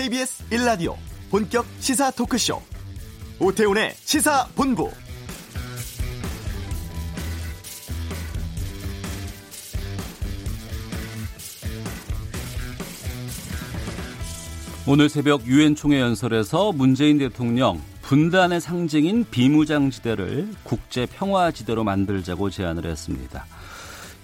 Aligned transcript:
KBS 0.00 0.48
1라디오 0.48 0.96
본격 1.30 1.66
시사 1.78 2.10
토크쇼 2.12 2.62
오태훈의 3.38 3.92
시사본부 3.96 4.90
오늘 14.86 15.10
새벽 15.10 15.46
유엔 15.46 15.74
총회 15.74 16.00
연설에서 16.00 16.72
문재인 16.72 17.18
대통령 17.18 17.82
분단의 18.00 18.62
상징인 18.62 19.26
비무장지대를 19.30 20.54
국제 20.62 21.04
평화지대로 21.04 21.84
만들자고 21.84 22.48
제안을 22.48 22.86
했습니다. 22.86 23.44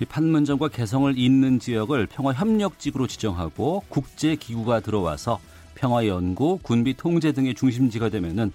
이 0.00 0.06
판문점과 0.06 0.68
개성을 0.68 1.12
잇는 1.18 1.58
지역을 1.58 2.06
평화협력지구로 2.06 3.06
지정하고 3.06 3.84
국제기구가 3.90 4.80
들어와서 4.80 5.38
평화 5.76 6.06
연구, 6.08 6.58
군비 6.62 6.94
통제 6.94 7.30
등의 7.30 7.54
중심지가 7.54 8.08
되면은 8.08 8.50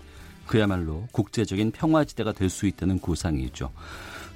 그야말로 0.48 1.08
국제적인 1.14 1.72
평화지대가 1.72 2.34
될 2.34 2.50
수 2.50 2.68
있다는 2.68 3.00
구상이죠. 3.00 3.72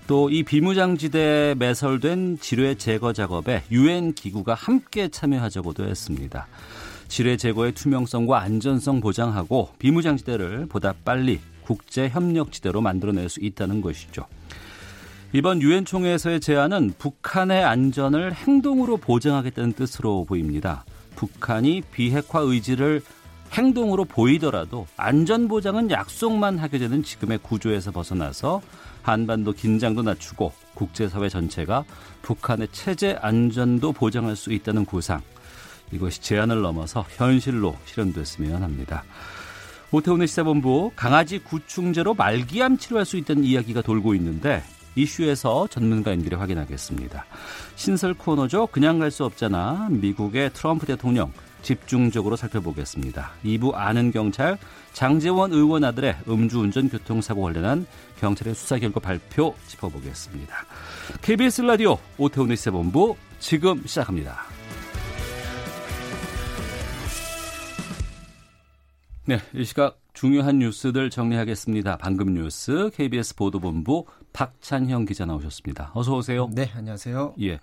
또 0.08 0.30
이 0.30 0.44
비무장지대에 0.44 1.56
매설된 1.56 2.38
지뢰 2.40 2.76
제거 2.76 3.12
작업에 3.12 3.64
유엔 3.72 4.14
기구가 4.14 4.54
함께 4.54 5.10
참여하자고도 5.10 5.84
했습니다. 5.86 6.48
지뢰 7.08 7.38
제거의 7.38 7.72
투명성과 7.74 8.40
안전성 8.40 9.02
보장하고 9.02 9.70
비무장지대를 9.80 10.68
보다 10.68 10.94
빨리 11.04 11.40
국제 11.64 12.08
협력지대로 12.08 12.82
만들어낼 12.82 13.30
수 13.30 13.40
있다는 13.42 13.82
것이죠. 13.82 14.28
이번 15.34 15.62
유엔 15.64 15.84
총회에서의 15.86 16.40
제안은 16.40 16.94
북한의 17.00 17.64
안전을 17.64 18.34
행동으로 18.34 18.98
보장하겠다는 18.98 19.74
뜻으로 19.74 20.24
보입니다. 20.26 20.86
북한이 21.16 21.84
비핵화 21.92 22.40
의지를 22.40 23.02
행동으로 23.54 24.06
보이더라도 24.06 24.88
안전 24.98 25.48
보장은 25.48 25.92
약속만 25.92 26.58
하게 26.58 26.78
되는 26.78 27.04
지금의 27.04 27.40
구조에서 27.42 27.92
벗어나서 27.92 28.62
한반도 29.02 29.54
긴장도 29.54 30.02
낮추고 30.02 30.52
국제사회 30.74 31.30
전체가 31.30 31.86
북한의 32.22 32.68
체제 32.72 33.18
안전도 33.22 33.94
보장할 33.94 34.36
수 34.36 34.52
있다는 34.52 34.86
구상. 34.86 35.22
이것이 35.92 36.22
제안을 36.22 36.62
넘어서 36.62 37.06
현실로 37.10 37.78
실현됐으면 37.86 38.64
합니다. 38.64 39.04
오태훈의 39.92 40.28
시사본부 40.28 40.92
강아지 40.96 41.40
구충제로 41.40 42.14
말기암 42.16 42.78
치료할 42.78 43.06
수 43.06 43.18
있다는 43.18 43.44
이야기가 43.44 43.82
돌고 43.82 44.16
있는데 44.16 44.64
이슈에서 44.96 45.68
전문가인들이 45.68 46.36
확인하겠습니다. 46.36 47.26
신설 47.76 48.14
코너죠. 48.14 48.68
그냥 48.68 49.00
갈 49.00 49.12
수 49.12 49.24
없잖아. 49.26 49.88
미국의 49.92 50.52
트럼프 50.54 50.86
대통령 50.86 51.32
집중적으로 51.62 52.36
살펴보겠습니다. 52.36 53.32
2부 53.44 53.74
아는 53.74 54.12
경찰 54.12 54.58
장재원 54.94 55.52
의원 55.52 55.84
아들의 55.84 56.16
음주운전 56.28 56.90
교통사고 56.90 57.42
관련한 57.42 57.86
경찰의 58.20 58.56
수사 58.56 58.78
결과 58.78 59.00
발표 59.00 59.56
짚어보겠습니다. 59.68 60.54
KBS 61.22 61.62
라디오 61.62 61.98
오태훈의 62.18 62.56
시사본부 62.58 63.16
지금 63.40 63.82
시작합니다. 63.86 64.44
네, 69.26 69.40
이 69.56 69.64
시각 69.66 69.98
중요한 70.14 70.60
뉴스들 70.60 71.10
정리하겠습니다. 71.10 71.98
방금 71.98 72.34
뉴스 72.36 72.92
KBS 72.96 73.36
보도본부 73.36 74.06
박찬형 74.36 75.06
기자 75.06 75.26
나오셨습니다. 75.26 75.92
어서 75.94 76.18
오세요. 76.18 76.50
네, 76.52 76.70
안녕하세요. 76.76 77.36
예, 77.42 77.58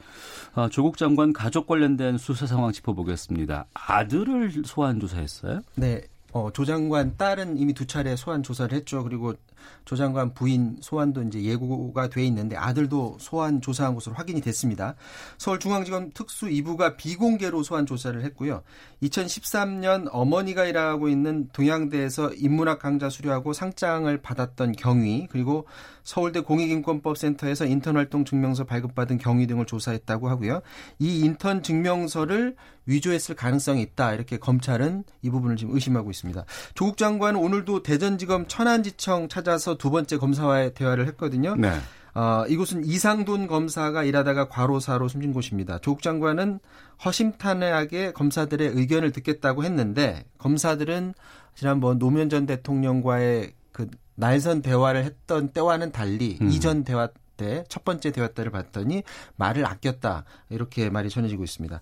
아, 0.55 0.71
조국 0.71 0.97
장관 0.97 1.35
가족 1.35 1.67
관련된 1.67 2.17
수사 2.17 2.47
상황 2.47 2.73
짚어보겠습니다. 2.73 3.67
아들을 3.75 4.63
소환 4.65 4.99
조사했어요? 4.99 5.61
네, 5.75 6.01
어, 6.33 6.51
조 6.51 6.65
장관 6.65 7.15
딸은 7.19 7.59
이미 7.59 7.75
두 7.75 7.87
차례 7.87 8.17
소환 8.17 8.43
조사를 8.43 8.75
했죠. 8.75 9.05
그리고 9.05 9.35
조 9.85 9.97
장관 9.97 10.35
부인 10.35 10.77
소환도 10.81 11.23
이제 11.25 11.43
예고가 11.43 12.09
돼 12.09 12.25
있는데 12.27 12.57
아들도 12.57 13.17
소환 13.21 13.61
조사한 13.61 13.95
것으로 13.95 14.15
확인이 14.15 14.41
됐습니다. 14.41 14.95
서울중앙지검 15.39 16.13
특수 16.15 16.47
2부가 16.47 16.97
비공개로 16.97 17.63
소환 17.63 17.87
조사를 17.87 18.23
했고요. 18.25 18.63
2013년 19.03 20.09
어머니가 20.11 20.65
일하고 20.65 21.09
있는 21.09 21.49
동양대에서 21.53 22.35
인문학 22.35 22.79
강좌 22.79 23.11
수료하고 23.11 23.53
상장을 23.53 24.17
받았던 24.23 24.73
경위 24.73 25.27
그리고 25.31 25.67
서울대 26.05 26.41
공익인권법센터에서 26.41 27.67
인턴 27.67 27.97
활동 27.97 28.25
증명서 28.25 28.65
발급받은 28.65 29.19
경위 29.19 29.47
등을 29.47 29.67
조사했다고 29.67 30.29
하고요. 30.29 30.63
이 30.99 31.21
인턴 31.21 31.63
증명서를 31.63 32.57
위조했을 32.87 33.37
가능성이 33.37 33.83
있다. 33.83 34.13
이렇게 34.13 34.39
검찰은 34.39 35.05
이 35.23 35.31
부분을 35.31 35.57
지금 35.57 35.75
의심하고 35.75 36.11
있습니다. 36.11 36.45
조국 36.75 36.97
장관은 36.97 37.39
오늘도 37.39 37.83
대전지검 37.83 38.47
천안지청 38.49 39.29
찾아 39.29 39.52
서 39.59 39.77
두 39.77 39.91
번째 39.91 40.17
검사와의 40.19 40.75
대화를 40.75 41.07
했거든요. 41.09 41.57
네. 41.57 41.73
어, 42.15 42.45
이곳은 42.47 42.85
이상돈 42.85 43.47
검사가 43.47 44.05
일하다가 44.05 44.49
과로사로 44.49 45.09
숨진 45.09 45.33
곳입니다. 45.33 45.79
조국 45.79 46.03
장관은 46.03 46.61
허심탄회하게 47.05 48.13
검사들의 48.13 48.69
의견을 48.75 49.13
듣겠다고 49.13 49.65
했는데 49.65 50.25
검사들은 50.39 51.15
지난번 51.55 51.99
노무현 51.99 52.29
전 52.29 52.47
대통령과의 52.47 53.53
그 53.73 53.89
날선 54.15 54.63
대화를 54.63 55.05
했던 55.05 55.49
때와는 55.49 55.93
달리 55.93 56.39
음. 56.41 56.51
이전 56.51 56.85
대화 56.85 57.09
때 57.37 57.65
첫 57.69 57.85
번째 57.85 58.11
대화 58.11 58.29
때를 58.29 58.51
봤더니 58.53 59.03
말을 59.37 59.67
아꼈다 59.67 60.25
이렇게 60.51 60.91
말이 60.91 61.09
전해지고 61.09 61.45
있습니다. 61.45 61.81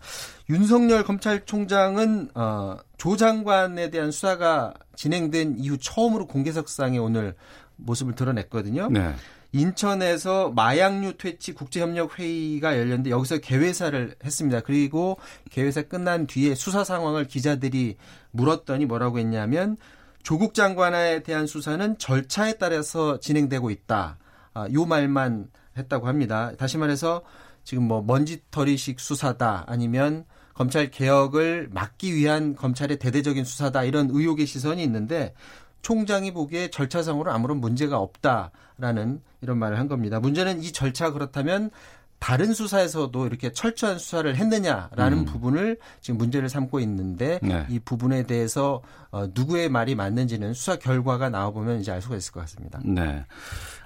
윤석열 0.49 1.05
검찰총장은 1.05 2.31
어, 2.35 2.77
조 2.97 3.17
장관에 3.17 3.91
대한 3.91 4.11
수사가 4.11 4.75
진행된 4.97 5.57
이후 5.59 5.79
처음으로 5.79 6.27
공개석상에 6.27 6.99
오늘 6.99 7.35
모습을 7.77 8.15
드러냈거든요. 8.15 8.89
네. 8.91 9.15
인천에서 9.53 10.51
마약류 10.51 11.17
퇴치 11.17 11.55
국제협력 11.55 12.19
회의가 12.21 12.79
열렸는데 12.79 13.11
여기서 13.11 13.39
개회사를 13.39 14.15
했습니다. 14.25 14.61
그리고 14.61 15.19
개회사 15.51 15.83
끝난 15.83 16.29
뒤에 16.29 16.55
수사 16.55 16.85
상황을 16.85 17.27
기자들이 17.27 17.97
물었더니 18.31 18.87
뭐라고 18.87 19.19
했냐면 19.19 19.77
조국 20.23 20.55
장관에 20.55 21.25
대한 21.25 21.49
수사는 21.49 21.99
절차에 21.99 22.59
따라서 22.59 23.19
진행되고 23.19 23.71
있다. 23.71 24.19
아, 24.55 24.67
요 24.73 24.85
말만 24.85 25.49
했다고 25.77 26.09
합니다. 26.09 26.53
다시 26.59 26.79
말해서 26.79 27.23
지금 27.65 27.85
뭐 27.85 28.03
먼지털이식 28.03 29.01
수사다 29.01 29.65
아니면 29.67 30.25
검찰 30.55 30.91
개혁을 30.91 31.69
막기 31.73 32.15
위한 32.15 32.55
검찰의 32.55 32.99
대대적인 32.99 33.45
수사다 33.45 33.85
이런 33.85 34.09
의혹의 34.11 34.47
시선이 34.47 34.83
있는데 34.83 35.35
총장이 35.83 36.33
보기에 36.33 36.69
절차상으로 36.69 37.31
아무런 37.31 37.59
문제가 37.59 37.99
없다라는 37.99 39.23
이런 39.41 39.59
말을 39.59 39.79
한 39.79 39.89
겁니다. 39.89 40.21
문제는 40.21 40.63
이 40.63 40.73
절차 40.73 41.13
그렇다면 41.13 41.71
다른 42.21 42.53
수사에서도 42.53 43.27
이렇게 43.27 43.51
철저한 43.51 43.99
수사를 43.99 44.37
했느냐라는 44.37 45.19
음. 45.19 45.25
부분을 45.25 45.79
지금 46.01 46.19
문제를 46.19 46.49
삼고 46.49 46.79
있는데 46.81 47.41
네. 47.43 47.67
이 47.71 47.79
부분에 47.81 48.25
대해서 48.25 48.83
어, 49.11 49.27
누구의 49.35 49.71
말이 49.71 49.95
맞는지는 49.95 50.53
수사 50.53 50.77
결과가 50.77 51.31
나와보면 51.31 51.81
이제 51.81 51.91
알 51.91 52.03
수가 52.03 52.17
있을 52.17 52.33
것 52.33 52.41
같습니다. 52.41 52.79
네. 52.85 53.25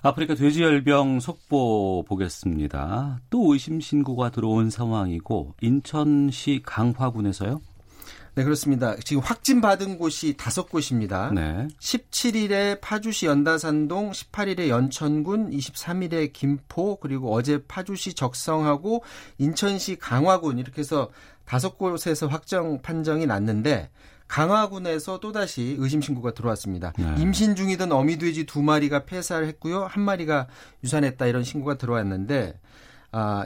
아프리카 0.03 0.35
돼지열병 0.35 1.21
속보 1.21 2.05
보겠습니다. 2.07 3.21
또 3.31 3.53
의심 3.53 3.81
신고가 3.81 4.31
들어온 4.31 4.69
상황이고 4.69 5.55
인천시 5.63 6.63
강화군에서요. 6.65 7.61
네, 8.37 8.43
그렇습니다. 8.43 8.97
지금 8.97 9.23
확진 9.23 9.61
받은 9.61 9.97
곳이 9.97 10.37
다섯 10.37 10.69
곳입니다. 10.69 11.31
네. 11.33 11.69
17일에 11.79 12.81
파주시 12.81 13.27
연다산동, 13.27 14.11
18일에 14.11 14.69
연천군, 14.69 15.51
23일에 15.51 16.33
김포, 16.33 16.97
그리고 16.97 17.33
어제 17.33 17.65
파주시 17.67 18.15
적성하고 18.15 19.05
인천시 19.39 19.97
강화군 19.97 20.59
이렇게 20.59 20.81
해서 20.81 21.11
다섯 21.45 21.79
곳에서 21.79 22.27
확정 22.27 22.83
판정이 22.83 23.27
났는데 23.27 23.91
강화군에서 24.27 25.21
또다시 25.21 25.77
의심 25.79 26.01
신고가 26.01 26.33
들어왔습니다. 26.35 26.93
네. 26.99 27.15
임신 27.19 27.55
중이던 27.55 27.93
어미 27.93 28.19
돼지 28.19 28.47
두 28.47 28.63
마리가 28.63 29.05
폐사를 29.05 29.47
했고요. 29.47 29.85
한 29.85 30.03
마리가 30.03 30.49
유산했다 30.83 31.27
이런 31.27 31.45
신고가 31.45 31.77
들어왔는데 31.77 32.59
아 33.13 33.45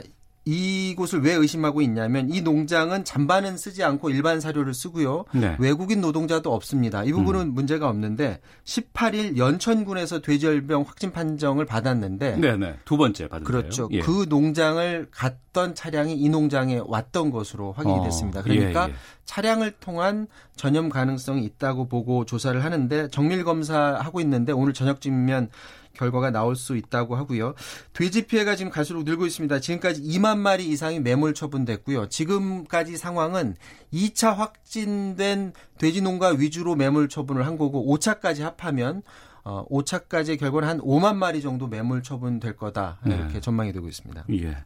이곳을 0.49 1.21
왜 1.21 1.33
의심하고 1.33 1.81
있냐면 1.81 2.29
이 2.29 2.41
농장은 2.41 3.03
잔반은 3.03 3.57
쓰지 3.57 3.83
않고 3.83 4.09
일반 4.09 4.39
사료를 4.39 4.73
쓰고요. 4.73 5.25
네. 5.33 5.55
외국인 5.59 6.01
노동자도 6.01 6.51
없습니다. 6.51 7.03
이 7.03 7.11
부분은 7.11 7.41
음. 7.41 7.53
문제가 7.53 7.87
없는데 7.87 8.39
18일 8.65 9.37
연천군에서 9.37 10.21
돼지열병 10.21 10.83
확진 10.87 11.11
판정을 11.11 11.65
받았는데 11.65 12.37
네네. 12.37 12.57
네. 12.57 12.75
두 12.85 12.97
번째 12.97 13.27
받은 13.27 13.43
그렇죠. 13.43 13.89
예. 13.91 13.99
그 13.99 14.25
농장을 14.27 15.07
갔던 15.11 15.75
차량이 15.75 16.15
이 16.15 16.29
농장에 16.29 16.81
왔던 16.83 17.29
것으로 17.29 17.73
확인이 17.73 17.99
어. 17.99 18.03
됐습니다. 18.03 18.41
그러니까 18.41 18.87
예, 18.87 18.91
예. 18.91 18.95
차량을 19.25 19.73
통한 19.79 20.25
전염 20.55 20.89
가능성이 20.89 21.43
있다고 21.43 21.87
보고 21.87 22.25
조사를 22.25 22.63
하는데 22.63 23.07
정밀 23.09 23.43
검사하고 23.43 24.19
있는데 24.21 24.51
오늘 24.51 24.73
저녁쯤이면 24.73 25.49
결과가 25.93 26.31
나올 26.31 26.55
수 26.55 26.77
있다고 26.77 27.15
하고요. 27.15 27.53
돼지 27.93 28.25
피해가 28.25 28.55
지금 28.55 28.71
갈수록 28.71 29.03
늘고 29.03 29.25
있습니다. 29.25 29.59
지금까지 29.59 30.01
2만 30.01 30.37
마리 30.37 30.67
이상이 30.67 30.99
매몰 30.99 31.33
처분됐고요. 31.33 32.09
지금까지 32.09 32.97
상황은 32.97 33.55
2차 33.93 34.35
확진된 34.35 35.53
돼지 35.77 36.01
농가 36.01 36.29
위주로 36.29 36.75
매몰 36.75 37.09
처분을 37.09 37.45
한 37.45 37.57
거고 37.57 37.85
5차까지 37.97 38.41
합하면 38.41 39.01
어, 39.43 39.65
5차까지의 39.69 40.39
결과는 40.39 40.67
한 40.67 40.79
5만 40.79 41.15
마리 41.15 41.41
정도 41.41 41.67
매몰 41.67 42.03
처분될 42.03 42.55
거다 42.55 42.99
이렇게 43.05 43.33
네. 43.33 43.39
전망이 43.39 43.71
되고 43.73 43.87
있습니다. 43.87 44.25
예. 44.31 44.57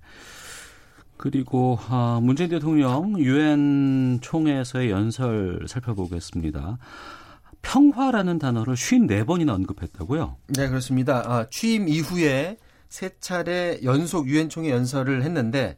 그리고 1.18 1.80
아, 1.88 2.20
문재인 2.22 2.50
대통령 2.50 3.18
유엔 3.20 4.20
총회에서의 4.22 4.92
연설 4.92 5.66
살펴보겠습니다. 5.68 6.78
평화라는 7.64 8.38
단어를 8.38 8.76
54번이나 8.76 9.50
언급했다고요? 9.56 10.38
네, 10.56 10.68
그렇습니다. 10.68 11.24
아, 11.26 11.48
취임 11.50 11.88
이후에 11.88 12.58
세 12.90 13.10
차례 13.20 13.80
연속 13.84 14.28
유엔 14.28 14.50
총회 14.50 14.70
연설을 14.70 15.24
했는데 15.24 15.78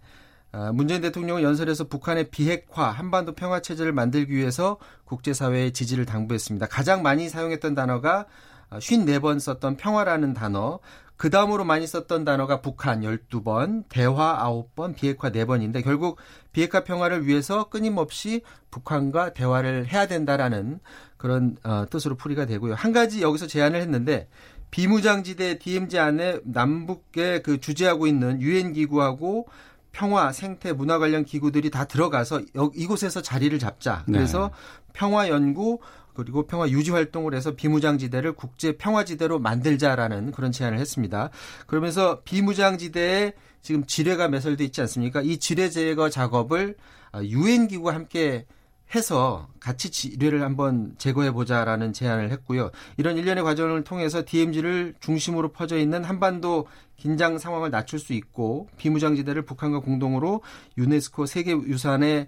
아, 0.51 0.71
문재인 0.73 1.01
대통령은 1.01 1.41
연설에서 1.43 1.85
북한의 1.85 2.29
비핵화, 2.31 2.89
한반도 2.89 3.33
평화 3.33 3.61
체제를 3.61 3.93
만들기 3.93 4.33
위해서 4.33 4.77
국제사회의 5.05 5.71
지지를 5.71 6.05
당부했습니다. 6.05 6.67
가장 6.67 7.01
많이 7.01 7.29
사용했던 7.29 7.75
단어가 7.75 8.25
54번 8.71 9.39
썼던 9.39 9.77
평화라는 9.77 10.33
단어, 10.33 10.79
그 11.17 11.29
다음으로 11.29 11.63
많이 11.63 11.87
썼던 11.87 12.25
단어가 12.25 12.61
북한 12.61 13.01
12번, 13.01 13.83
대화 13.87 14.43
9번, 14.43 14.95
비핵화 14.95 15.29
4번인데 15.29 15.83
결국 15.83 16.17
비핵화 16.51 16.83
평화를 16.83 17.25
위해서 17.25 17.69
끊임없이 17.69 18.41
북한과 18.71 19.33
대화를 19.33 19.87
해야 19.87 20.07
된다라는 20.07 20.79
그런 21.25 21.57
어, 21.63 21.87
뜻으로 21.89 22.13
풀이가 22.13 22.45
되고요. 22.45 22.75
한 22.75 22.91
가지 22.91 23.23
여기서 23.23 23.47
제안을 23.47 23.81
했는데 23.81 24.27
비무장지대 24.69 25.57
DMZ 25.57 25.97
안에 25.97 26.39
남북에 26.43 27.41
그 27.41 27.59
주재하고 27.59 28.05
있는 28.05 28.43
유엔 28.43 28.73
기구하고 28.73 29.47
평화, 29.91 30.31
생태, 30.31 30.71
문화 30.71 30.99
관련 30.99 31.25
기구들이 31.25 31.71
다 31.71 31.85
들어가서 31.85 32.41
이곳에서 32.75 33.23
자리를 33.23 33.57
잡자. 33.57 34.03
그래서 34.05 34.51
네. 34.53 34.89
평화 34.93 35.29
연구 35.29 35.79
그리고 36.13 36.45
평화 36.45 36.69
유지 36.69 36.91
활동을 36.91 37.33
해서 37.33 37.55
비무장지대를 37.55 38.33
국제 38.33 38.77
평화지대로 38.77 39.39
만들자라는 39.39 40.31
그런 40.31 40.51
제안을 40.51 40.77
했습니다. 40.77 41.31
그러면서 41.65 42.21
비무장지대에 42.23 43.33
지금 43.63 43.83
지뢰가 43.83 44.27
매설돼 44.27 44.63
있지 44.65 44.79
않습니까? 44.81 45.21
이 45.23 45.39
지뢰 45.39 45.71
제거 45.71 46.07
작업을 46.07 46.75
유엔 47.23 47.67
기구와 47.67 47.95
함께 47.95 48.45
해서 48.93 49.47
같이 49.59 49.89
지뢰를 49.89 50.43
한번 50.43 50.93
제거해 50.97 51.31
보자라는 51.31 51.91
제안을 51.91 52.31
했고요. 52.31 52.69
이런 52.97 53.17
일련의 53.17 53.43
과정을 53.43 53.83
통해서 53.83 54.23
DMZ를 54.25 54.95
중심으로 54.99 55.51
퍼져 55.51 55.77
있는 55.77 56.03
한반도 56.03 56.67
긴장 56.95 57.37
상황을 57.37 57.71
낮출 57.71 57.99
수 57.99 58.13
있고 58.13 58.69
비무장지대를 58.77 59.43
북한과 59.43 59.79
공동으로 59.79 60.41
유네스코 60.77 61.25
세계유산에 61.25 62.27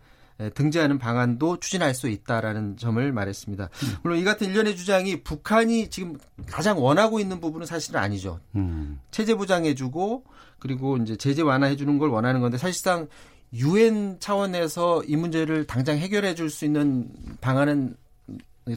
등재하는 0.53 0.99
방안도 0.99 1.59
추진할 1.59 1.95
수 1.95 2.09
있다라는 2.09 2.77
점을 2.77 3.11
말했습니다. 3.11 3.69
물론 4.03 4.19
이 4.19 4.23
같은 4.23 4.47
일련의 4.47 4.75
주장이 4.75 5.23
북한이 5.23 5.89
지금 5.89 6.17
가장 6.45 6.81
원하고 6.81 7.19
있는 7.19 7.39
부분은 7.39 7.65
사실은 7.65 7.99
아니죠. 7.99 8.39
음. 8.55 8.99
체제 9.09 9.33
보장해주고 9.35 10.25
그리고 10.59 10.97
이제 10.97 11.15
제재 11.15 11.41
완화해주는 11.41 11.97
걸 11.97 12.09
원하는 12.09 12.41
건데 12.41 12.57
사실상 12.57 13.07
유엔 13.53 14.17
차원에서 14.19 15.03
이 15.05 15.15
문제를 15.15 15.65
당장 15.65 15.97
해결해 15.97 16.35
줄 16.35 16.49
수 16.49 16.65
있는 16.65 17.09
방안은 17.41 17.95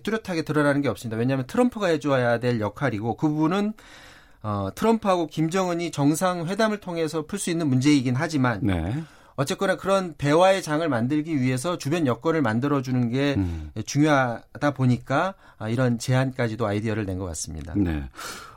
뚜렷하게 0.03 0.43
드러나는 0.43 0.83
게 0.83 0.89
없습니다. 0.89 1.17
왜냐하면 1.17 1.47
트럼프가 1.47 1.89
해줘야 1.89 2.39
될 2.39 2.61
역할이고 2.61 3.17
그 3.17 3.29
부분은 3.29 3.73
어, 4.43 4.69
트럼프하고 4.75 5.27
김정은이 5.27 5.91
정상회담을 5.91 6.79
통해서 6.79 7.27
풀 7.27 7.39
수 7.39 7.51
있는 7.51 7.67
문제이긴 7.69 8.15
하지만 8.17 8.61
네. 8.63 9.03
어쨌거나 9.35 9.77
그런 9.77 10.15
대화의 10.15 10.63
장을 10.63 10.87
만들기 10.89 11.41
위해서 11.41 11.77
주변 11.79 12.07
여건을 12.07 12.41
만들어주는 12.43 13.11
게 13.11 13.35
음. 13.37 13.71
중요하다 13.85 14.71
보니까 14.75 15.35
아, 15.59 15.69
이런 15.69 15.99
제안까지도 15.99 16.67
아이디어를 16.67 17.05
낸 17.07 17.19
것 17.19 17.25
같습니다. 17.27 17.75
네. 17.77 18.05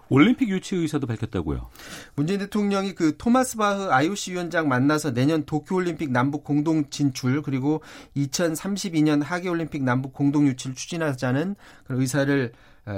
올림픽 0.10 0.50
유치 0.50 0.76
의사도 0.76 1.08
밝혔다고요. 1.08 1.70
문재인 2.16 2.40
대통령이 2.40 2.94
그 2.94 3.18
토마스 3.18 3.58
바흐 3.58 3.90
IOC 3.92 4.34
위원장 4.34 4.68
만나서 4.68 5.14
내년 5.14 5.46
도쿄올림픽 5.46 6.12
남북 6.12 6.44
공동 6.44 6.90
진출 6.90 7.42
그리고 7.42 7.82
2032년 8.16 9.24
하계올림픽 9.24 9.84
남북 9.84 10.14
공동 10.14 10.48
유치를 10.48 10.76
추진하자는 10.76 11.56
그런 11.86 12.02
의사를 12.02 12.52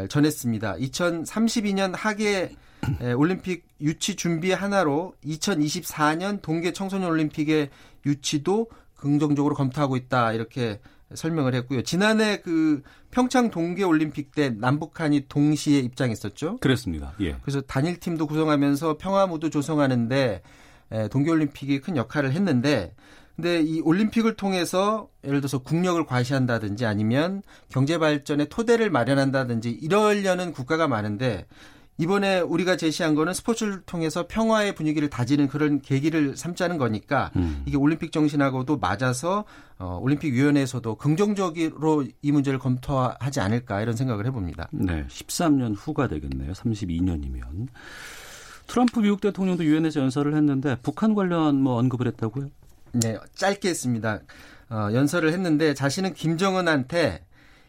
전했습니다. 0.09 0.75
2032년 0.75 1.93
하계 1.95 2.55
올림픽 3.15 3.65
유치 3.81 4.15
준비 4.15 4.51
하나로 4.51 5.13
2024년 5.23 6.41
동계 6.41 6.73
청소년 6.73 7.09
올림픽의 7.09 7.69
유치도 8.05 8.67
긍정적으로 8.95 9.55
검토하고 9.55 9.95
있다 9.95 10.33
이렇게 10.33 10.79
설명을 11.13 11.53
했고요. 11.53 11.83
지난해 11.83 12.41
그 12.41 12.81
평창 13.11 13.51
동계 13.51 13.83
올림픽 13.83 14.33
때 14.33 14.49
남북한이 14.49 15.25
동시에 15.29 15.79
입장했었죠. 15.79 16.57
그렇습니다. 16.57 17.13
예. 17.21 17.37
그래서 17.41 17.61
단일 17.61 17.99
팀도 17.99 18.27
구성하면서 18.27 18.97
평화 18.97 19.27
무도 19.27 19.49
조성하는데 19.49 20.41
동계 21.11 21.31
올림픽이 21.31 21.79
큰 21.81 21.95
역할을 21.95 22.31
했는데 22.31 22.93
근데 23.35 23.61
이 23.61 23.81
올림픽을 23.81 24.35
통해서 24.35 25.09
예를 25.25 25.41
들어서 25.41 25.59
국력을 25.59 26.03
과시한다든지 26.05 26.85
아니면 26.85 27.41
경제 27.69 27.97
발전의 27.97 28.47
토대를 28.49 28.89
마련한다든지 28.89 29.71
이러려는 29.71 30.53
국가가 30.53 30.87
많은데 30.87 31.45
이번에 31.97 32.41
우리가 32.41 32.75
제시한 32.75 33.15
거는 33.15 33.33
스포츠를 33.33 33.81
통해서 33.85 34.25
평화의 34.27 34.75
분위기를 34.75 35.09
다지는 35.09 35.47
그런 35.47 35.81
계기를 35.81 36.35
삼자는 36.35 36.77
거니까 36.77 37.31
음. 37.37 37.63
이게 37.65 37.77
올림픽 37.77 38.11
정신하고도 38.11 38.77
맞아서 38.77 39.45
어, 39.77 39.99
올림픽 40.01 40.33
위원회에서도 40.33 40.95
긍정적으로 40.95 42.05
이 42.21 42.31
문제를 42.31 42.59
검토하지 42.59 43.39
않을까 43.39 43.81
이런 43.81 43.95
생각을 43.95 44.25
해봅니다. 44.25 44.67
네, 44.71 45.05
13년 45.07 45.73
후가 45.77 46.07
되겠네요. 46.07 46.51
32년이면 46.51 47.67
트럼프 48.67 48.99
미국 48.99 49.21
대통령도 49.21 49.63
유엔에서 49.63 50.01
연설을 50.01 50.35
했는데 50.35 50.75
북한 50.81 51.13
관련 51.15 51.61
뭐 51.61 51.77
언급을 51.77 52.07
했다고요? 52.07 52.49
네, 52.93 53.17
짧게 53.35 53.69
했습니다. 53.69 54.19
어, 54.69 54.89
연설을 54.93 55.31
했는데 55.31 55.73
자신은 55.73 56.13
김정은한테 56.13 57.23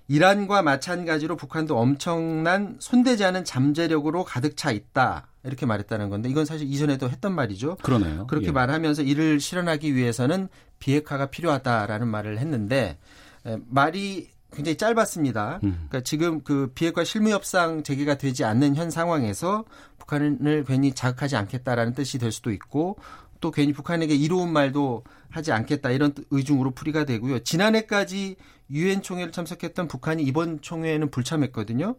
이란과 0.08 0.62
마찬가지로 0.62 1.36
북한도 1.36 1.76
엄청난 1.78 2.76
손대지 2.78 3.24
않은 3.24 3.44
잠재력으로 3.44 4.24
가득 4.24 4.56
차 4.56 4.70
있다. 4.70 5.26
이렇게 5.44 5.66
말했다는 5.66 6.10
건데 6.10 6.28
이건 6.28 6.44
사실 6.44 6.66
이전에도 6.68 7.08
했던 7.08 7.34
말이죠. 7.34 7.76
그러네요. 7.82 8.26
그렇게 8.26 8.48
예. 8.48 8.52
말하면서 8.52 9.02
이를 9.02 9.40
실현하기 9.40 9.94
위해서는 9.94 10.48
비핵화가 10.78 11.26
필요하다라는 11.26 12.08
말을 12.08 12.38
했는데 12.38 12.98
에, 13.46 13.56
말이 13.68 14.30
굉장히 14.52 14.76
짧았습니다. 14.76 15.60
음. 15.64 15.86
그러니까 15.88 16.00
지금 16.00 16.42
그 16.42 16.72
비핵화 16.74 17.04
실무 17.04 17.30
협상 17.30 17.82
재개가 17.82 18.16
되지 18.16 18.44
않는 18.44 18.74
현 18.76 18.90
상황에서 18.90 19.64
북한을 19.98 20.64
괜히 20.66 20.92
자극하지 20.92 21.36
않겠다라는 21.36 21.94
뜻이 21.94 22.18
될 22.18 22.32
수도 22.32 22.52
있고 22.52 22.96
또 23.40 23.50
괜히 23.50 23.72
북한에게 23.72 24.14
이로운 24.14 24.52
말도 24.52 25.04
하지 25.30 25.52
않겠다 25.52 25.90
이런 25.90 26.12
의중으로 26.30 26.72
풀이가 26.72 27.04
되고요. 27.04 27.40
지난해까지 27.40 28.36
유엔 28.70 29.02
총회를 29.02 29.32
참석했던 29.32 29.88
북한이 29.88 30.22
이번 30.22 30.60
총회에는 30.60 31.10
불참했거든요. 31.10 31.96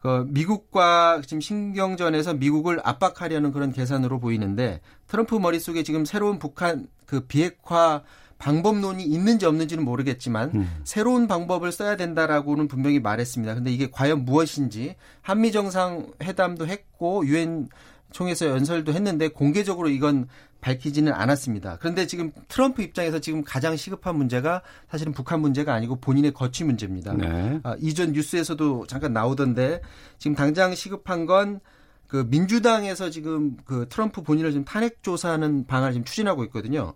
그 0.00 0.26
미국과 0.28 1.22
지금 1.26 1.40
신경전에서 1.40 2.34
미국을 2.34 2.80
압박하려는 2.84 3.52
그런 3.52 3.72
계산으로 3.72 4.20
보이는데 4.20 4.80
트럼프 5.08 5.34
머릿속에 5.34 5.82
지금 5.82 6.04
새로운 6.04 6.38
북한 6.38 6.86
그 7.06 7.20
비핵화 7.20 8.02
방법론이 8.38 9.02
있는지 9.02 9.46
없는지는 9.46 9.84
모르겠지만 9.84 10.50
음. 10.54 10.80
새로운 10.84 11.26
방법을 11.26 11.72
써야 11.72 11.96
된다라고는 11.96 12.68
분명히 12.68 13.00
말했습니다. 13.00 13.54
근데 13.54 13.72
이게 13.72 13.88
과연 13.90 14.24
무엇인지 14.24 14.96
한미 15.22 15.52
정상 15.52 16.12
회담도 16.22 16.66
했고 16.66 17.26
유엔 17.26 17.68
총회에서 18.12 18.46
연설도 18.46 18.92
했는데 18.92 19.28
공개적으로 19.28 19.88
이건 19.88 20.28
밝히지는 20.60 21.12
않았습니다. 21.12 21.76
그런데 21.80 22.06
지금 22.06 22.32
트럼프 22.48 22.82
입장에서 22.82 23.18
지금 23.18 23.44
가장 23.44 23.76
시급한 23.76 24.16
문제가 24.16 24.62
사실은 24.90 25.12
북한 25.12 25.40
문제가 25.40 25.74
아니고 25.74 25.96
본인의 25.96 26.32
거취 26.32 26.64
문제입니다. 26.64 27.14
네. 27.14 27.60
아, 27.62 27.76
이전 27.80 28.12
뉴스에서도 28.12 28.86
잠깐 28.86 29.12
나오던데 29.12 29.80
지금 30.18 30.34
당장 30.34 30.74
시급한 30.74 31.26
건 31.26 31.60
그 32.08 32.26
민주당에서 32.28 33.10
지금 33.10 33.56
그 33.64 33.86
트럼프 33.88 34.22
본인을 34.22 34.52
지금 34.52 34.64
탄핵 34.64 35.02
조사하는 35.02 35.66
방안을 35.66 35.92
지금 35.92 36.04
추진하고 36.04 36.44
있거든요. 36.44 36.94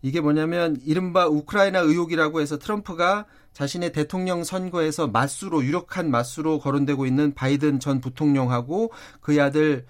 이게 0.00 0.20
뭐냐면 0.20 0.76
이른바 0.84 1.26
우크라이나 1.26 1.80
의혹이라고 1.80 2.40
해서 2.40 2.58
트럼프가 2.58 3.26
자신의 3.52 3.92
대통령 3.92 4.44
선거에서 4.44 5.08
맞수로 5.08 5.64
유력한 5.64 6.10
맞수로 6.10 6.60
거론되고 6.60 7.04
있는 7.04 7.34
바이든 7.34 7.80
전 7.80 8.00
부통령하고 8.00 8.92
그의 9.20 9.40
아들 9.40 9.86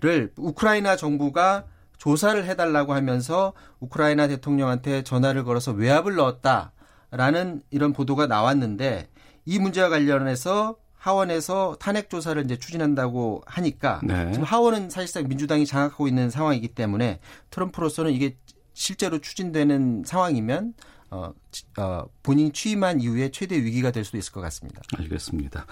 를 0.00 0.32
우크라이나 0.36 0.96
정부가 0.96 1.64
조사를 1.98 2.42
해달라고 2.46 2.94
하면서 2.94 3.52
우크라이나 3.80 4.28
대통령한테 4.28 5.02
전화를 5.02 5.44
걸어서 5.44 5.72
외압을 5.72 6.14
넣었다라는 6.14 7.62
이런 7.70 7.92
보도가 7.92 8.26
나왔는데 8.26 9.08
이 9.44 9.58
문제와 9.58 9.90
관련해서 9.90 10.76
하원에서 10.96 11.76
탄핵 11.80 12.08
조사를 12.10 12.42
이제 12.44 12.58
추진한다고 12.58 13.42
하니까 13.46 14.00
네. 14.02 14.32
지금 14.32 14.44
하원은 14.44 14.90
사실상 14.90 15.28
민주당이 15.28 15.66
장악하고 15.66 16.08
있는 16.08 16.30
상황이기 16.30 16.68
때문에 16.68 17.20
트럼프로서는 17.50 18.12
이게 18.12 18.36
실제로 18.72 19.18
추진되는 19.18 20.04
상황이면 20.06 20.74
어, 21.10 21.32
어, 21.78 22.04
본인이 22.22 22.52
취임한 22.52 23.00
이후에 23.00 23.30
최대 23.30 23.56
위기가 23.56 23.90
될 23.90 24.04
수도 24.04 24.16
있을 24.16 24.32
것 24.32 24.40
같습니다. 24.40 24.80
알겠습니다. 24.96 25.66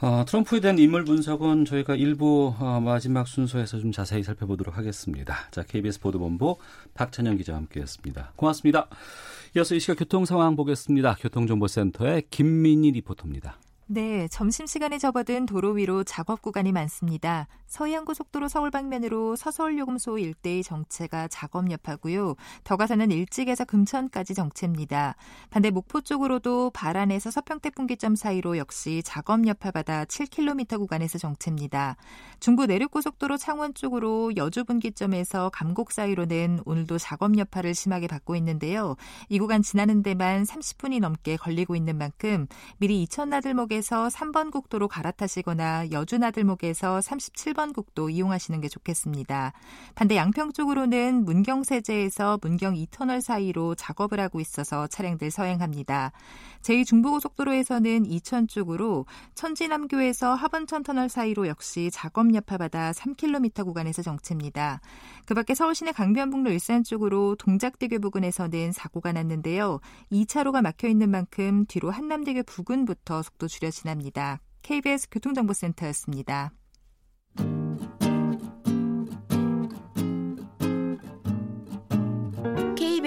어, 0.00 0.24
트럼프에 0.24 0.60
대한 0.60 0.78
인물 0.78 1.04
분석은 1.04 1.64
저희가 1.64 1.96
일부 1.96 2.54
어, 2.60 2.80
마지막 2.80 3.26
순서에서 3.26 3.80
좀 3.80 3.90
자세히 3.90 4.22
살펴보도록 4.22 4.78
하겠습니다. 4.78 5.34
자, 5.50 5.64
KBS 5.64 5.98
보도본부 5.98 6.56
박찬영 6.94 7.36
기자와 7.36 7.58
함께했습니다. 7.58 8.34
고맙습니다. 8.36 8.88
이어서 9.56 9.74
이 9.74 9.80
시각 9.80 9.98
교통 9.98 10.24
상황 10.24 10.54
보겠습니다. 10.54 11.16
교통정보센터의 11.18 12.22
김민희 12.30 12.92
리포터입니다. 12.92 13.58
네, 13.90 14.28
점심시간에 14.28 14.98
접어든 14.98 15.46
도로 15.46 15.70
위로 15.70 16.04
작업 16.04 16.42
구간이 16.42 16.72
많습니다. 16.72 17.48
서해안고속도로 17.68 18.48
서울 18.48 18.70
방면으로 18.70 19.34
서서울요금소 19.34 20.18
일대의 20.18 20.62
정체가 20.62 21.28
작업 21.28 21.70
여파고요. 21.70 22.34
더 22.64 22.76
가서는 22.76 23.10
일찍에서 23.10 23.64
금천까지 23.64 24.34
정체입니다. 24.34 25.16
반대 25.48 25.70
목포 25.70 26.02
쪽으로도 26.02 26.70
발안에서 26.74 27.30
서평택분기점 27.30 28.14
사이로 28.14 28.58
역시 28.58 29.02
작업 29.06 29.46
여파받아 29.46 30.04
7km 30.04 30.78
구간에서 30.78 31.16
정체입니다. 31.16 31.96
중부 32.40 32.66
내륙고속도로 32.66 33.38
창원 33.38 33.72
쪽으로 33.72 34.36
여주 34.36 34.64
분기점에서 34.64 35.48
감곡 35.48 35.92
사이로는 35.92 36.60
오늘도 36.66 36.98
작업 36.98 37.38
여파를 37.38 37.74
심하게 37.74 38.06
받고 38.06 38.36
있는데요. 38.36 38.96
이 39.30 39.38
구간 39.38 39.62
지나는 39.62 40.02
데만 40.02 40.44
30분이 40.44 41.00
넘게 41.00 41.36
걸리고 41.38 41.74
있는 41.74 41.96
만큼 41.96 42.46
미리 42.76 43.02
이천 43.02 43.30
나들목에 43.30 43.77
서 43.82 44.08
3번 44.08 44.50
국도로 44.50 44.88
갈아타시거나 44.88 45.90
여주나들목에서 45.92 46.98
37번 46.98 47.58
1번 47.58 47.74
국도 47.74 48.08
이용하시는 48.10 48.60
게 48.60 48.68
좋겠습니다. 48.68 49.52
반대 49.94 50.16
양평 50.16 50.52
쪽으로는 50.52 51.24
문경세제에서 51.24 52.38
문경 52.40 52.74
2터널 52.74 53.20
사이로 53.20 53.74
작업을 53.74 54.20
하고 54.20 54.40
있어서 54.40 54.86
차량들 54.86 55.30
서행합니다. 55.30 56.12
제2중부고속도로에서는 56.68 58.10
이천 58.10 58.46
쪽으로 58.46 59.06
천지남교에서 59.34 60.34
하번천 60.34 60.82
터널 60.82 61.08
사이로 61.08 61.48
역시 61.48 61.90
작업 61.90 62.34
여파받아 62.34 62.92
3km 62.92 63.64
구간에서 63.64 64.02
정체입니다. 64.02 64.80
그 65.24 65.34
밖에 65.34 65.54
서울시내 65.54 65.92
강변북로 65.92 66.50
일산 66.50 66.84
쪽으로 66.84 67.36
동작대교 67.36 68.00
부근에서는 68.00 68.72
사고가 68.72 69.12
났는데요. 69.12 69.80
2차로가 70.12 70.60
막혀 70.60 70.88
있는 70.88 71.10
만큼 71.10 71.64
뒤로 71.66 71.90
한남대교 71.90 72.42
부근부터 72.42 73.22
속도 73.22 73.48
줄여 73.48 73.70
지납니다. 73.70 74.40
KBS 74.62 75.08
교통정보센터였습니다. 75.10 76.52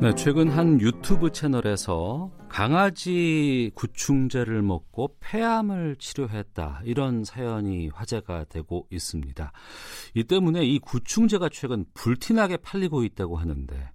네, 0.00 0.14
최근 0.14 0.48
한 0.48 0.80
유튜브 0.80 1.32
채널에서 1.32 2.30
강아지 2.48 3.72
구충제를 3.74 4.62
먹고 4.62 5.16
폐암을 5.18 5.96
치료했다. 5.98 6.82
이런 6.84 7.24
사연이 7.24 7.88
화제가 7.88 8.44
되고 8.44 8.86
있습니다. 8.92 9.50
이 10.14 10.22
때문에 10.22 10.64
이 10.64 10.78
구충제가 10.78 11.48
최근 11.48 11.84
불티나게 11.94 12.58
팔리고 12.58 13.02
있다고 13.02 13.38
하는데 13.38 13.90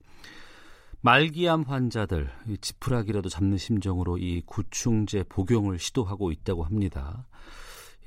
말기암 0.99 1.63
환자들 1.63 2.29
지푸라기라도 2.59 3.29
잡는 3.29 3.57
심정으로 3.57 4.17
이 4.17 4.41
구충제 4.45 5.23
복용을 5.29 5.79
시도하고 5.79 6.31
있다고 6.31 6.65
합니다. 6.65 7.25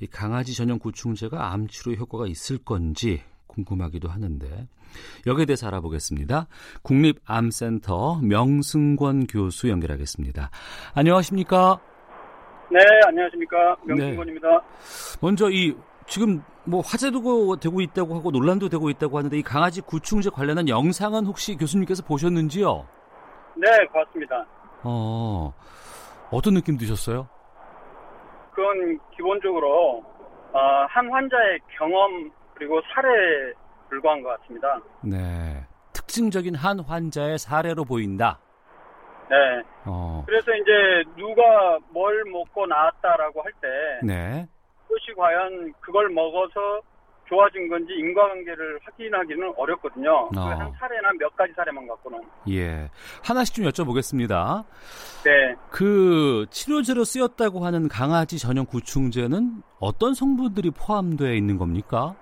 이 0.01 0.05
강아지 0.05 0.53
전용 0.53 0.77
구충제가 0.77 1.51
암 1.51 1.67
치료 1.67 1.95
효과가 1.95 2.27
있을 2.27 2.59
건지 2.59 3.23
궁금하기도 3.57 4.07
하는데 4.07 4.67
여기에 5.25 5.45
대해서 5.45 5.67
알아보겠습니다. 5.67 6.47
국립암센터 6.83 8.19
명승권 8.21 9.27
교수 9.27 9.69
연결하겠습니다. 9.69 10.49
안녕하십니까? 10.93 11.79
네, 12.71 12.79
안녕하십니까? 13.07 13.75
명승권입니다. 13.85 14.47
네. 14.49 14.57
먼저 15.21 15.49
이 15.49 15.75
지금 16.05 16.41
뭐 16.65 16.81
화제도 16.81 17.55
되고 17.57 17.81
있다고 17.81 18.15
하고 18.15 18.31
논란도 18.31 18.69
되고 18.69 18.89
있다고 18.89 19.17
하는데 19.17 19.37
이 19.37 19.41
강아지 19.41 19.81
구충제 19.81 20.29
관련한 20.29 20.67
영상은 20.69 21.25
혹시 21.25 21.55
교수님께서 21.55 22.03
보셨는지요? 22.03 22.85
네, 23.55 23.67
봤습니다. 23.91 24.45
어, 24.83 25.53
어떤 26.31 26.53
느낌 26.53 26.77
드셨어요? 26.77 27.27
그건 28.51 28.99
기본적으로 29.15 30.03
어, 30.53 30.59
한 30.89 31.09
환자의 31.11 31.59
경험 31.77 32.31
그리고 32.57 32.81
사례에 32.93 33.53
불과한 33.89 34.21
것 34.23 34.39
같습니다. 34.41 34.79
네, 35.01 35.65
특징적인 35.93 36.55
한 36.55 36.79
환자의 36.79 37.37
사례로 37.37 37.85
보인다. 37.85 38.39
네. 39.29 39.35
어. 39.85 40.23
그래서 40.25 40.51
이제 40.55 41.03
누가 41.17 41.77
뭘 41.89 42.23
먹고 42.25 42.65
나왔다라고 42.65 43.41
할 43.41 43.51
때, 43.61 43.67
네. 44.03 44.47
그것이 44.87 45.13
과연 45.15 45.73
그걸 45.81 46.09
먹어서 46.09 46.81
좋아진 47.27 47.67
건지 47.67 47.91
인과관계를 47.93 48.79
확인하기는 48.83 49.53
어렵거든요. 49.57 50.29
어. 50.35 50.39
한 50.39 50.71
사례나 50.79 51.11
몇 51.19 51.35
가지 51.35 51.51
사례만 51.53 51.85
갖고는. 51.87 52.21
예. 52.49 52.89
하나씩 53.21 53.53
좀 53.53 53.65
여쭤보겠습니다. 53.65 54.63
네. 55.25 55.55
그 55.69 56.45
치료제로 56.49 57.03
쓰였다고 57.03 57.65
하는 57.65 57.89
강아지 57.89 58.39
전용 58.39 58.65
구충제는 58.65 59.61
어떤 59.79 60.13
성분들이 60.13 60.71
포함되어 60.71 61.33
있는 61.33 61.57
겁니까? 61.57 62.15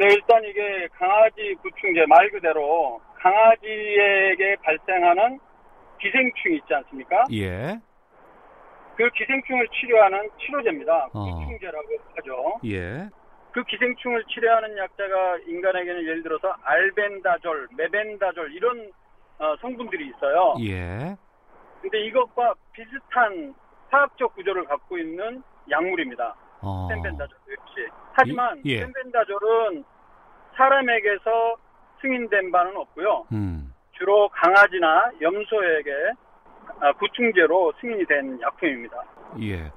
네, 0.00 0.06
일단 0.14 0.42
이게 0.44 0.88
강아지 0.94 1.54
구충제 1.60 2.06
말 2.08 2.30
그대로 2.30 3.02
강아지에게 3.16 4.56
발생하는 4.62 5.38
기생충이 6.00 6.56
있지 6.56 6.72
않습니까? 6.72 7.26
예. 7.32 7.78
그 8.96 9.10
기생충을 9.10 9.68
치료하는 9.68 10.30
치료제입니다. 10.40 11.08
어. 11.12 11.24
구충제라고 11.24 11.86
하죠. 12.16 12.60
예. 12.64 13.10
그 13.52 13.62
기생충을 13.64 14.24
치료하는 14.24 14.78
약자가 14.78 15.36
인간에게는 15.46 16.02
예를 16.04 16.22
들어서 16.22 16.54
알벤다졸, 16.62 17.68
메벤다졸 17.76 18.54
이런 18.54 18.90
어, 19.38 19.54
성분들이 19.60 20.08
있어요. 20.08 20.54
예. 20.62 21.14
근데 21.82 22.06
이것과 22.06 22.54
비슷한 22.72 23.54
화학적 23.90 24.34
구조를 24.34 24.64
갖고 24.64 24.96
있는 24.96 25.42
약물입니다. 25.70 26.34
어. 26.62 26.88
펜벤다졸 26.90 27.36
역시. 27.50 27.74
하지만 28.12 28.58
이- 28.64 28.72
예. 28.74 28.80
펜벤다졸은 28.80 29.84
사람에게서 30.56 31.56
승인된 32.02 32.50
바는 32.50 32.76
없고요. 32.76 33.26
음. 33.32 33.72
주로 33.98 34.28
강아지나 34.30 35.10
염소에게 35.20 35.90
아, 36.80 36.92
구충제로 36.94 37.72
승인이 37.80 38.04
된 38.06 38.40
약품입니다. 38.40 38.96
예. 39.42 39.70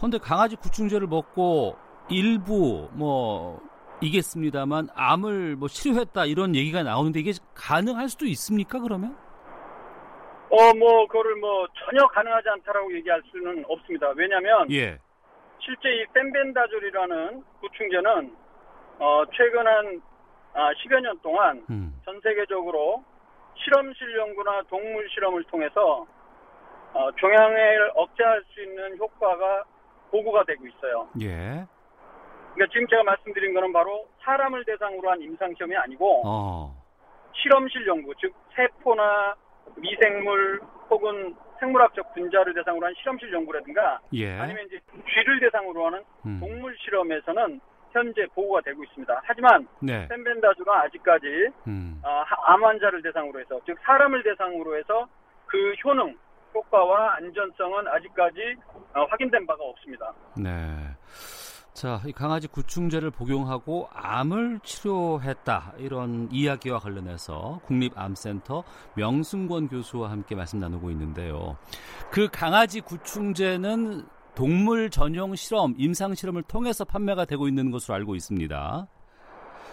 근데 0.00 0.18
강아지 0.18 0.56
구충제를 0.56 1.06
먹고 1.06 1.76
일부 2.08 2.88
뭐 2.92 3.60
이겠습니다만 4.00 4.88
암을 4.94 5.56
뭐 5.56 5.68
치료했다 5.68 6.24
이런 6.24 6.54
얘기가 6.56 6.82
나오는데 6.82 7.20
이게 7.20 7.32
가능할 7.54 8.08
수도 8.08 8.24
있습니까 8.26 8.80
그러면? 8.80 9.16
어, 10.52 10.74
뭐, 10.74 11.06
그거를 11.06 11.36
뭐, 11.36 11.64
전혀 11.84 12.04
가능하지 12.08 12.48
않다라고 12.48 12.92
얘기할 12.96 13.22
수는 13.30 13.64
없습니다. 13.68 14.08
왜냐면, 14.16 14.68
예. 14.72 14.98
실제 15.60 15.90
이 15.90 16.06
펜벤다졸이라는 16.14 17.44
구충제는, 17.60 18.36
어, 18.98 19.22
최근 19.32 19.66
한, 19.66 20.02
아, 20.54 20.70
10여 20.72 21.00
년 21.00 21.18
동안 21.20 21.64
음. 21.70 22.00
전 22.04 22.20
세계적으로 22.20 23.04
실험실 23.56 24.16
연구나 24.16 24.62
동물 24.68 25.08
실험을 25.10 25.44
통해서, 25.44 26.06
어, 26.92 27.10
종양을 27.12 27.92
억제할 27.94 28.42
수 28.52 28.62
있는 28.62 28.96
효과가 28.98 29.64
보고가 30.10 30.44
되고 30.44 30.66
있어요. 30.66 31.08
예. 31.20 31.66
그러니까 32.54 32.72
지금 32.72 32.86
제가 32.88 33.04
말씀드린 33.04 33.54
거는 33.54 33.72
바로 33.72 34.08
사람을 34.22 34.64
대상으로 34.64 35.10
한 35.10 35.20
임상 35.20 35.54
시험이 35.56 35.76
아니고, 35.76 36.22
어. 36.26 36.74
실험실 37.34 37.86
연구, 37.86 38.12
즉 38.18 38.34
세포나 38.56 39.34
미생물 39.76 40.60
혹은 40.88 41.34
생물학적 41.60 42.14
분자를 42.14 42.54
대상으로 42.54 42.86
한 42.86 42.94
실험실 42.98 43.32
연구라든가 43.32 44.00
예. 44.14 44.38
아니면 44.38 44.66
이제 44.66 44.80
쥐를 45.12 45.40
대상으로 45.40 45.86
하는 45.86 46.02
음. 46.26 46.38
동물 46.40 46.76
실험에서는 46.78 47.60
현재 47.92 48.26
보고가 48.34 48.60
되고 48.62 48.82
있습니다. 48.84 49.20
하지만 49.24 49.66
네. 49.82 50.06
펜벤다조가 50.08 50.82
아직까지 50.84 51.26
음. 51.66 52.00
아, 52.04 52.22
하- 52.26 52.54
암 52.54 52.64
환자를 52.64 53.02
대상으로 53.02 53.40
해서 53.40 53.60
즉 53.66 53.76
사람을 53.84 54.22
대상으로 54.22 54.76
해서 54.76 55.06
그 55.46 55.74
효능 55.84 56.16
효과와 56.54 57.16
안전성은 57.16 57.88
아직까지 57.88 58.56
어, 58.94 59.04
확인된 59.04 59.46
바가 59.46 59.62
없습니다. 59.62 60.12
네. 60.36 60.50
자, 61.72 62.00
이 62.04 62.12
강아지 62.12 62.48
구충제를 62.48 63.10
복용하고 63.10 63.88
암을 63.92 64.60
치료했다. 64.62 65.74
이런 65.78 66.28
이야기와 66.30 66.78
관련해서 66.78 67.60
국립암센터 67.64 68.64
명승권 68.96 69.68
교수와 69.68 70.10
함께 70.10 70.34
말씀 70.34 70.58
나누고 70.58 70.90
있는데요. 70.90 71.56
그 72.10 72.28
강아지 72.30 72.80
구충제는 72.80 74.04
동물 74.34 74.90
전용 74.90 75.34
실험, 75.34 75.74
임상 75.78 76.14
실험을 76.14 76.42
통해서 76.42 76.84
판매가 76.84 77.24
되고 77.24 77.48
있는 77.48 77.70
것으로 77.70 77.94
알고 77.94 78.14
있습니다. 78.14 78.88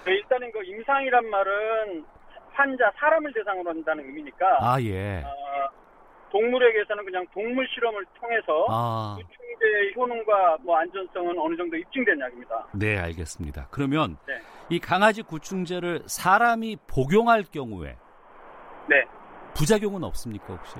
네, 0.05 0.13
일단은 0.13 0.51
그 0.51 0.63
임상이란 0.63 1.29
말은 1.29 2.05
환자 2.53 2.91
사람을 2.97 3.33
대상으로 3.33 3.69
한다는 3.69 4.05
의미니까 4.05 4.57
아, 4.61 4.81
예. 4.81 5.23
어, 5.23 5.69
동물에게서는 6.37 7.03
그냥 7.03 7.25
동물 7.33 7.67
실험을 7.67 8.05
통해서 8.19 8.65
아, 8.69 9.17
구충제의 9.17 9.93
효능과 9.95 10.57
뭐 10.61 10.77
안전성은 10.77 11.37
어느 11.39 11.55
정도 11.57 11.75
입증된 11.75 12.19
약입니다. 12.19 12.67
네, 12.75 12.97
알겠습니다. 12.97 13.67
그러면 13.71 14.17
네. 14.27 14.39
이 14.69 14.79
강아지 14.79 15.23
구충제를 15.23 16.03
사람이 16.05 16.77
복용할 16.87 17.43
경우에 17.43 17.97
네. 18.87 19.03
부작용은 19.55 20.03
없습니까, 20.03 20.53
혹시? 20.53 20.75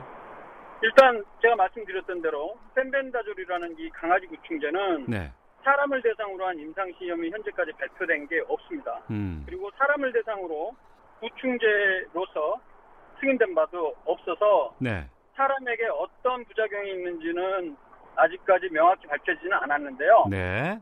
일단 0.83 1.23
제가 1.41 1.55
말씀드렸던 1.55 2.21
대로 2.21 2.55
펜벤다졸이라는 2.75 3.75
이 3.79 3.89
강아지 3.89 4.27
구충제는 4.27 5.05
네. 5.07 5.31
사람을 5.63 6.01
대상으로 6.03 6.45
한 6.45 6.59
임상 6.59 6.93
시험이 6.99 7.31
현재까지 7.31 7.71
발표된 7.73 8.27
게 8.27 8.41
없습니다. 8.47 9.01
음. 9.09 9.41
그리고 9.47 9.71
사람을 9.75 10.13
대상으로 10.13 10.75
구충제로서 11.19 12.61
승인된 13.19 13.55
바도 13.55 13.95
없어서 14.05 14.75
네. 14.77 15.07
사람에게 15.37 15.85
어떤 15.93 16.43
부작용이 16.45 16.91
있는지는 16.91 17.77
아직까지 18.15 18.69
명확히 18.71 19.07
밝혀지지는 19.07 19.55
않았는데요. 19.61 20.25
네. 20.29 20.79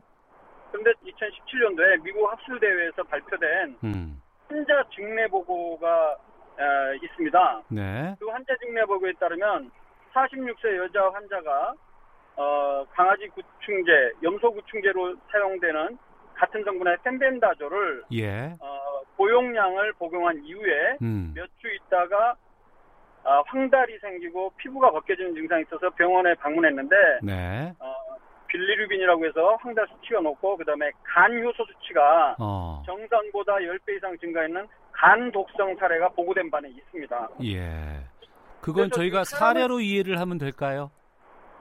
그런데 0.72 0.92
2017년도에 1.04 2.02
미국 2.02 2.30
학술대회에서 2.32 3.02
발표된 3.04 3.76
음. 3.84 4.22
환자 4.48 4.82
증례 4.94 5.28
보고가 5.28 6.16
어, 6.58 6.94
있습니다. 7.02 7.62
네. 7.68 8.16
그 8.18 8.26
환자 8.28 8.56
증례 8.56 8.84
보고에 8.86 9.12
따르면 9.20 9.70
46세 10.14 10.76
여자 10.78 11.10
환자가 11.10 11.74
어, 12.36 12.84
강아지 12.92 13.28
구충제, 13.28 14.12
염소 14.22 14.52
구충제로 14.52 15.14
사용되는 15.30 15.98
같은 16.34 16.64
성분의 16.64 16.98
펜벤다졸을 17.02 18.04
예. 18.12 18.52
어, 18.60 19.00
고용량을 19.16 19.92
복용한 19.94 20.42
이후에 20.44 20.96
음. 21.02 21.32
몇주 21.34 21.68
있다가 21.74 22.34
아, 23.26 23.42
황달이 23.46 23.98
생기고 23.98 24.52
피부가 24.56 24.90
벗겨지는 24.92 25.34
증상이 25.34 25.62
있어서 25.62 25.90
병원에 25.90 26.32
방문했는데 26.34 26.96
네. 27.24 27.74
어, 27.80 27.94
빌리루빈이라고 28.46 29.26
해서 29.26 29.56
황달 29.60 29.84
수치가 29.88 30.20
높고 30.20 30.56
그다음에 30.56 30.90
간 31.02 31.32
효소 31.44 31.64
수치가 31.64 32.36
어. 32.38 32.82
정상보다 32.86 33.54
10배 33.56 33.96
이상 33.96 34.16
증가했는 34.18 34.68
간 34.92 35.32
독성 35.32 35.74
사례가 35.76 36.10
보고된 36.10 36.50
바는 36.50 36.70
있습니다. 36.70 37.28
예. 37.44 38.00
그건 38.60 38.90
저희가 38.90 39.24
사례로 39.24 39.80
이해를 39.80 40.20
하면 40.20 40.38
될까요? 40.38 40.90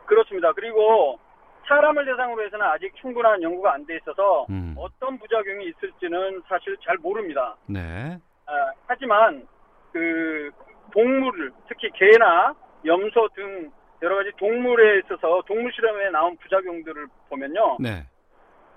그렇습니다. 0.06 0.54
그리고 0.54 1.20
사람을 1.68 2.06
대상으로 2.06 2.46
해서는 2.46 2.64
아직 2.64 2.94
충분한 3.02 3.42
연구가 3.42 3.74
안 3.74 3.86
돼 3.88 3.98
있어서 3.98 4.46
음. 4.52 4.76
어떤 4.78 5.18
부작용이 5.18 5.66
있을지는 5.70 6.44
사실 6.48 6.78
잘 6.86 6.96
모릅니다. 6.98 7.56
네. 7.68 8.20
아, 8.46 8.52
하지만 8.86 9.48
그 9.92 10.52
동물 10.96 11.52
특히 11.68 11.90
개나 11.94 12.56
염소 12.86 13.28
등 13.36 13.70
여러 14.02 14.16
가지 14.16 14.32
동물에 14.38 15.00
있어서 15.00 15.44
동물 15.46 15.72
실험에 15.74 16.10
나온 16.10 16.38
부작용들을 16.38 17.08
보면요 17.30 17.78
네. 17.80 18.06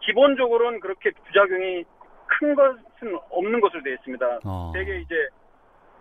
기본적으로는 0.00 0.81
그렇게 0.81 1.11
부작용이 1.11 1.85
큰 2.26 2.54
것은 2.54 3.18
없는 3.31 3.61
것으로 3.61 3.83
되어 3.83 3.94
있습니다. 3.94 4.40
어. 4.44 4.72
대개 4.74 4.98
이제 4.98 5.14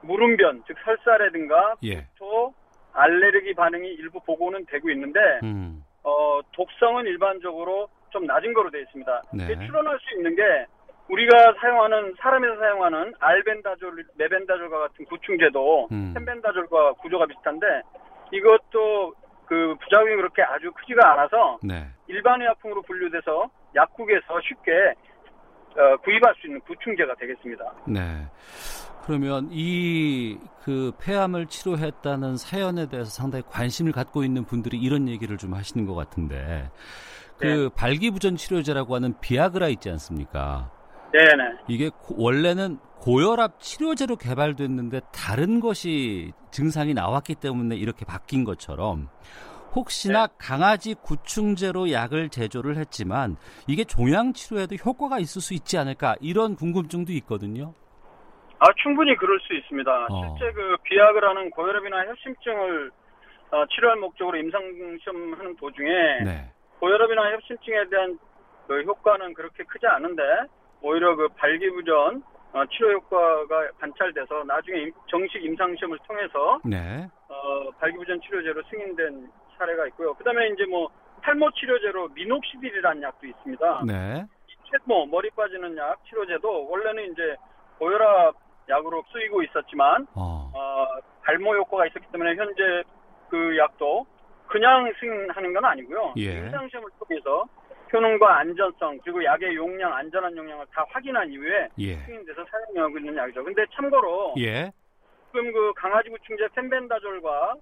물음변 0.01 0.63
즉 0.67 0.75
설사라든가 0.83 1.75
예. 1.83 2.07
또 2.17 2.53
알레르기 2.93 3.53
반응이 3.53 3.87
일부 3.87 4.19
보고는 4.21 4.65
되고 4.65 4.89
있는데 4.89 5.19
음. 5.43 5.83
어, 6.03 6.39
독성은 6.53 7.05
일반적으로 7.05 7.89
좀 8.09 8.25
낮은 8.25 8.53
거로 8.53 8.71
되어 8.71 8.81
있습니다. 8.81 9.21
네. 9.33 9.65
추론할 9.65 9.99
수 9.99 10.15
있는 10.15 10.35
게 10.35 10.65
우리가 11.09 11.53
사용하는 11.59 12.13
사람에서 12.19 12.57
사용하는 12.57 13.13
알벤다졸, 13.19 14.05
메벤다졸과 14.15 14.79
같은 14.79 15.05
구충제도 15.05 15.87
음. 15.91 16.13
펜벤다졸과 16.13 16.93
구조가 16.93 17.25
비슷한데 17.27 17.65
이것도 18.31 19.13
그 19.45 19.75
부작용이 19.81 20.15
그렇게 20.17 20.41
아주 20.43 20.71
크지가 20.73 21.13
않아서 21.13 21.59
네. 21.63 21.87
일반 22.07 22.41
의약품으로 22.41 22.81
분류돼서 22.81 23.49
약국에서 23.75 24.41
쉽게 24.41 24.93
어, 25.79 25.97
구입할 25.97 26.33
수 26.41 26.47
있는 26.47 26.59
구충제가 26.61 27.15
되겠습니다. 27.15 27.73
네. 27.87 28.01
그러면 29.05 29.47
이 29.51 30.37
그 30.67 30.91
폐암을 30.99 31.45
치료했다는 31.45 32.35
사연에 32.35 32.89
대해서 32.89 33.09
상당히 33.09 33.41
관심을 33.47 33.93
갖고 33.93 34.25
있는 34.25 34.43
분들이 34.43 34.77
이런 34.77 35.07
얘기를 35.07 35.37
좀 35.37 35.53
하시는 35.53 35.85
것 35.85 35.95
같은데 35.95 36.69
그 37.37 37.45
네. 37.45 37.69
발기부전 37.73 38.35
치료제라고 38.35 38.93
하는 38.93 39.13
비아그라 39.21 39.69
있지 39.69 39.89
않습니까? 39.91 40.69
네네. 41.11 41.57
이게 41.67 41.89
고- 41.89 42.15
원래는 42.17 42.77
고혈압 42.99 43.59
치료제로 43.59 44.15
개발됐는데 44.15 45.01
다른 45.13 45.59
것이 45.59 46.33
증상이 46.51 46.93
나왔기 46.93 47.35
때문에 47.35 47.75
이렇게 47.75 48.05
바뀐 48.05 48.43
것처럼 48.43 49.09
혹시나 49.75 50.27
강아지 50.37 50.95
구충제로 50.95 51.91
약을 51.91 52.29
제조를 52.29 52.77
했지만 52.77 53.37
이게 53.67 53.83
종양 53.83 54.33
치료에도 54.33 54.75
효과가 54.75 55.19
있을 55.19 55.41
수 55.41 55.53
있지 55.53 55.77
않을까 55.77 56.15
이런 56.19 56.55
궁금증도 56.55 57.11
있거든요. 57.13 57.73
아, 58.59 58.65
충분히 58.81 59.15
그럴 59.15 59.39
수 59.41 59.53
있습니다. 59.53 60.07
어. 60.09 60.35
실제 60.37 60.51
그 60.53 60.75
비약이라는 60.83 61.51
고혈압이나 61.51 62.07
협심증을 62.07 62.91
어, 63.51 63.65
치료할 63.67 63.97
목적으로 63.97 64.37
임상 64.37 64.61
시험하는 65.03 65.55
도중에 65.57 65.89
네. 66.25 66.51
고혈압이나 66.79 67.33
협심증에 67.33 67.87
대한 67.89 68.17
그 68.67 68.81
효과는 68.81 69.33
그렇게 69.35 69.63
크지 69.63 69.85
않은데 69.85 70.23
오히려 70.81 71.15
그 71.15 71.27
발기부전 71.29 72.23
어, 72.53 72.65
치료 72.71 72.93
효과가 72.93 73.71
관찰돼서 73.79 74.43
나중에 74.45 74.79
임- 74.83 74.93
정식 75.09 75.43
임상 75.43 75.75
시험을 75.75 75.97
통해서 76.07 76.59
네. 76.63 77.07
어, 77.27 77.69
발기부전 77.79 78.21
치료제로 78.21 78.61
승인된 78.69 79.29
사례가 79.57 79.87
있고요. 79.87 80.13
그다음에 80.15 80.47
이제 80.49 80.65
뭐 80.65 80.87
탈모 81.21 81.51
치료제로 81.51 82.07
미녹시딜이라는 82.09 83.01
약도 83.01 83.27
있습니다. 83.27 83.81
네. 83.85 84.25
셋모 84.71 85.07
머리 85.07 85.29
빠지는 85.31 85.75
약 85.77 86.03
치료제도 86.05 86.69
원래는 86.69 87.11
이제 87.11 87.35
고혈압 87.79 88.35
약으로 88.69 89.03
쓰이고 89.11 89.41
있었지만 89.43 90.07
어. 90.15 90.51
어, 90.53 90.87
발모 91.23 91.55
효과가 91.55 91.87
있었기 91.87 92.07
때문에 92.11 92.35
현재 92.35 92.83
그 93.29 93.57
약도 93.57 94.05
그냥 94.47 94.91
승인하는 94.99 95.53
건 95.53 95.65
아니고요. 95.65 96.13
예. 96.17 96.37
임상 96.39 96.67
시험을 96.69 96.89
통해서 96.99 97.45
효능과 97.91 98.39
안전성 98.39 98.99
그리고 99.03 99.23
약의 99.23 99.55
용량 99.55 99.93
안전한 99.93 100.35
용량을 100.35 100.65
다 100.73 100.85
확인한 100.89 101.29
이후에 101.31 101.69
예. 101.79 101.95
승인돼서 101.95 102.45
사용하고 102.45 102.97
있는 102.97 103.15
약이죠. 103.15 103.43
근데 103.43 103.65
참고로 103.73 104.35
예. 104.39 104.71
지금 105.31 105.51
그 105.51 105.73
강아지 105.75 106.09
구충제 106.09 106.47
펜벤다졸과 106.55 107.55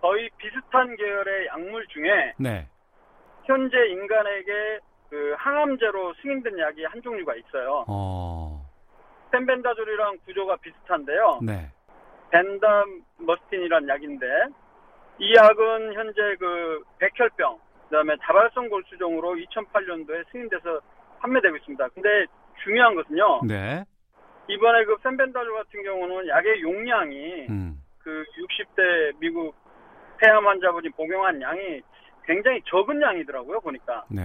거의 0.00 0.28
비슷한 0.36 0.96
계열의 0.96 1.46
약물 1.46 1.86
중에 1.88 2.32
네. 2.38 2.66
현재 3.44 3.76
인간에게 3.88 4.80
그 5.08 5.34
항암제로 5.36 6.14
승인된 6.22 6.58
약이 6.58 6.84
한 6.84 7.02
종류가 7.02 7.34
있어요. 7.36 7.84
어. 7.86 8.66
펜벤다졸이랑 9.30 10.18
구조가 10.26 10.56
비슷한데요. 10.56 11.40
네. 11.42 11.70
벤다머스틴이라는 12.30 13.88
약인데 13.88 14.26
이 15.18 15.34
약은 15.34 15.94
현재 15.94 16.36
그 16.38 16.82
백혈병 16.98 17.58
그다음에 17.92 18.16
다발성 18.22 18.70
골수종으로 18.70 19.34
2008년도에 19.34 20.24
승인돼서 20.32 20.80
판매되고 21.20 21.56
있습니다. 21.56 21.88
근데 21.88 22.24
중요한 22.64 22.94
것은요. 22.94 23.42
네. 23.46 23.84
이번에 24.48 24.84
그 24.86 24.96
펜벤다졸 24.96 25.52
같은 25.52 25.82
경우는 25.82 26.26
약의 26.26 26.62
용량이 26.62 27.46
음. 27.50 27.82
그 27.98 28.24
60대 28.38 29.18
미국 29.20 29.54
폐암 30.18 30.46
환자분이 30.46 30.88
복용한 30.90 31.40
양이 31.42 31.82
굉장히 32.24 32.62
적은 32.66 33.00
양이더라고요 33.02 33.60
보니까. 33.60 34.04
네. 34.08 34.22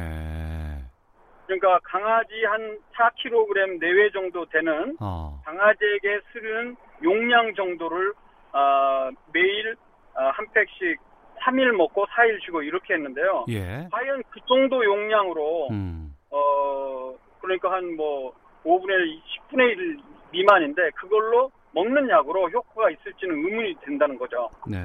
그러니까 1.46 1.80
강아지 1.84 2.46
한 2.46 2.80
4kg 2.96 3.80
내외 3.80 4.10
정도 4.12 4.46
되는 4.46 4.96
어. 5.02 5.42
강아지에게 5.46 6.22
쓰는 6.32 6.78
용량 7.04 7.54
정도를 7.54 8.14
어, 8.54 9.10
매일 9.34 9.76
어, 10.16 10.30
한 10.34 10.48
팩씩 10.54 11.07
3일 11.42 11.72
먹고 11.76 12.06
4일 12.06 12.44
쉬고 12.44 12.62
이렇게 12.62 12.94
했는데요. 12.96 13.46
예. 13.50 13.88
과연 13.92 14.24
그 14.30 14.40
정도 14.48 14.84
용량으로 14.84 15.68
음. 15.72 16.14
어, 16.30 17.14
그러니까 17.42 17.72
한 17.72 17.96
뭐 17.96 18.34
5분의 18.68 18.90
1, 18.90 19.22
10분의 19.50 19.78
1 19.78 19.98
미만인데 20.32 20.92
그걸로 20.92 21.52
먹는 21.72 22.10
약으로 22.10 22.50
효과가 22.50 22.90
있을지는 22.92 23.36
의문이 23.36 23.76
된다는 23.82 24.18
거죠. 24.18 24.50
네. 24.68 24.78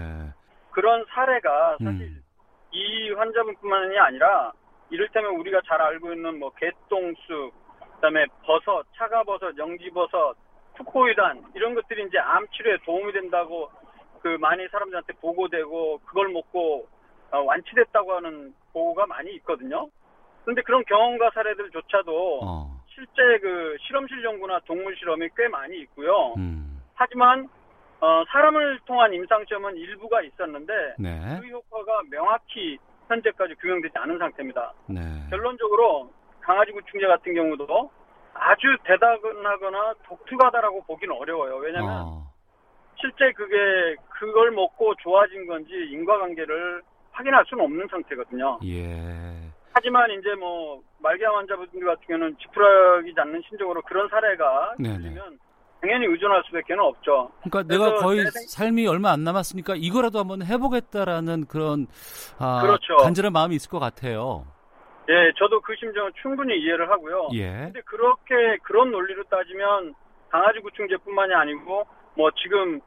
그런 0.71 1.05
사례가 1.11 1.79
사실 1.83 2.03
음. 2.03 2.23
이 2.71 3.11
환자분뿐만이 3.12 3.99
아니라 3.99 4.53
이를테면 4.91 5.37
우리가 5.37 5.61
잘 5.67 5.81
알고 5.81 6.12
있는 6.12 6.38
뭐 6.38 6.51
개똥쑥, 6.51 7.53
그다음에 7.97 8.27
버섯, 8.45 8.85
차가버섯, 8.97 9.57
영지버섯, 9.59 10.37
푸코이단 10.77 11.45
이런 11.55 11.75
것들이 11.75 12.05
이제 12.07 12.19
암 12.19 12.47
치료에 12.49 12.79
도움이 12.85 13.12
된다고 13.12 13.71
그 14.23 14.29
많이 14.41 14.67
사람들한테 14.69 15.15
보고되고 15.15 16.01
그걸 16.07 16.29
먹고 16.29 16.87
어, 17.33 17.39
완치됐다고 17.41 18.13
하는 18.15 18.55
보고가 18.73 19.07
많이 19.07 19.35
있거든요. 19.37 19.89
그런데 20.45 20.63
그런 20.63 20.85
경험과 20.85 21.31
사례들조차도 21.35 22.41
어. 22.43 22.81
실제 22.87 23.39
그 23.41 23.77
실험실 23.81 24.25
연구나 24.25 24.61
동물 24.61 24.97
실험이 24.97 25.29
꽤 25.37 25.49
많이 25.49 25.79
있고요. 25.81 26.35
음. 26.37 26.81
하지만 26.95 27.49
어, 28.01 28.25
사람을 28.29 28.81
통한 28.85 29.13
임상 29.13 29.45
시험은 29.47 29.77
일부가 29.77 30.23
있었는데 30.23 30.73
네. 30.99 31.41
그 31.41 31.49
효과가 31.49 32.03
명확히 32.11 32.79
현재까지 33.09 33.55
규명되지 33.57 33.95
않은 33.97 34.19
상태입니다. 34.19 34.73
네. 34.89 35.01
결론적으로 35.31 36.13
강아지 36.41 36.73
구충제 36.73 37.07
같은 37.07 37.35
경우도 37.35 37.91
아주 38.35 38.77
대단하거나 38.85 39.95
독특하다라고 40.05 40.83
보기는 40.85 41.15
어려워요. 41.17 41.57
왜냐하면 41.57 42.03
어. 42.03 42.32
실제 43.03 43.33
그게 43.33 43.97
그걸 44.09 44.53
먹고 44.53 44.95
좋아진 45.03 45.47
건지 45.47 45.73
인과관계를 45.91 46.83
확인할 47.11 47.45
수는 47.49 47.65
없는 47.65 47.88
상태거든요. 47.91 48.61
예. 48.65 49.43
하지만 49.75 50.11
이제 50.12 50.35
뭐 50.38 50.81
말기암 51.01 51.35
환자분들 51.35 51.85
같은 51.85 52.07
경우는 52.07 52.37
지푸라기 52.38 53.15
잡는 53.15 53.43
심정으로 53.49 53.83
그런 53.83 54.09
사례가. 54.09 54.75
있으면 54.79 55.38
당연히 55.81 56.07
의존할 56.07 56.43
수밖에 56.47 56.75
는 56.75 56.85
없죠. 56.85 57.33
그러니까 57.43 57.62
내가 57.65 57.97
거의 57.97 58.25
삶이 58.49 58.87
얼마 58.87 59.11
안 59.11 59.25
남았으니까 59.25 59.75
이거라도 59.77 60.21
한번 60.21 60.43
해보겠다라는 60.43 61.47
그런 61.47 61.88
아, 62.38 62.62
그렇죠. 62.62 62.97
간절한 62.99 63.33
마음이 63.33 63.57
있을 63.57 63.69
것 63.69 63.81
같아요. 63.81 64.47
예, 65.09 65.33
저도 65.37 65.61
그 65.61 65.75
심정을 65.75 66.12
충분히 66.23 66.57
이해를 66.61 66.88
하고요. 66.88 67.31
예. 67.33 67.51
근데 67.51 67.81
그렇게 67.81 68.59
그런 68.62 68.93
논리로 68.93 69.25
따지면 69.25 69.95
강아지 70.29 70.61
구충제뿐만이 70.61 71.35
아니고 71.35 71.85
뭐 72.15 72.31
지금 72.43 72.81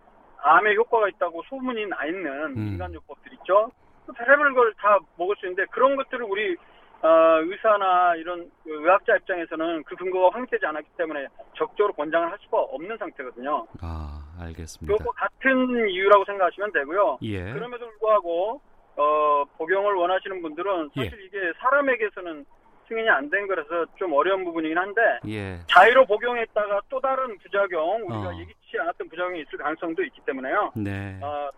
암에 0.45 0.75
효과가 0.75 1.09
있다고 1.09 1.41
소문이 1.49 1.87
나 1.87 2.05
있는 2.05 2.27
음. 2.55 2.67
인간요법들 2.73 3.33
있죠. 3.33 3.71
그 4.05 4.13
별의별 4.13 4.53
걸 4.53 4.73
다 4.77 4.99
먹을 5.17 5.35
수 5.37 5.45
있는데 5.47 5.65
그런 5.71 5.95
것들을 5.95 6.23
우리 6.25 6.55
어, 7.01 7.07
의사나 7.43 8.15
이런 8.15 8.49
그 8.63 8.71
의학자 8.71 9.15
입장에서는 9.17 9.83
그 9.83 9.95
근거가 9.95 10.29
확립되지 10.33 10.65
않았기 10.65 10.87
때문에 10.97 11.27
적극적으로 11.55 11.93
권장을 11.93 12.31
할 12.31 12.37
수가 12.41 12.59
없는 12.59 12.97
상태거든요. 12.97 13.67
아, 13.81 14.21
알겠습니다. 14.39 14.95
그것과 14.97 15.11
같은 15.27 15.89
이유라고 15.89 16.25
생각하시면 16.25 16.71
되고요. 16.71 17.17
예. 17.23 17.51
그럼에도 17.53 17.87
불구하고 17.89 18.61
어, 18.97 19.43
복용을 19.57 19.93
원하시는 19.93 20.41
분들은 20.41 20.91
예. 20.97 21.03
사실 21.03 21.25
이게 21.25 21.37
사람에게서는 21.59 22.45
승인이 22.87 23.09
안 23.09 23.29
된 23.29 23.47
거라서 23.47 23.85
좀 23.97 24.13
어려운 24.13 24.43
부분이긴 24.45 24.77
한데 24.77 25.01
예. 25.27 25.59
자의로 25.67 26.05
복용했다가 26.05 26.81
또 26.89 26.99
다른 27.01 27.37
부작용 27.39 28.01
우리가 28.03 28.29
어. 28.29 28.33
예기치 28.39 28.79
않았던 28.79 29.09
부작용이 29.09 29.41
있을 29.41 29.57
가능성도 29.57 30.03
있기 30.03 30.21
때문에요. 30.25 30.71
네. 30.75 31.19
어, 31.21 31.49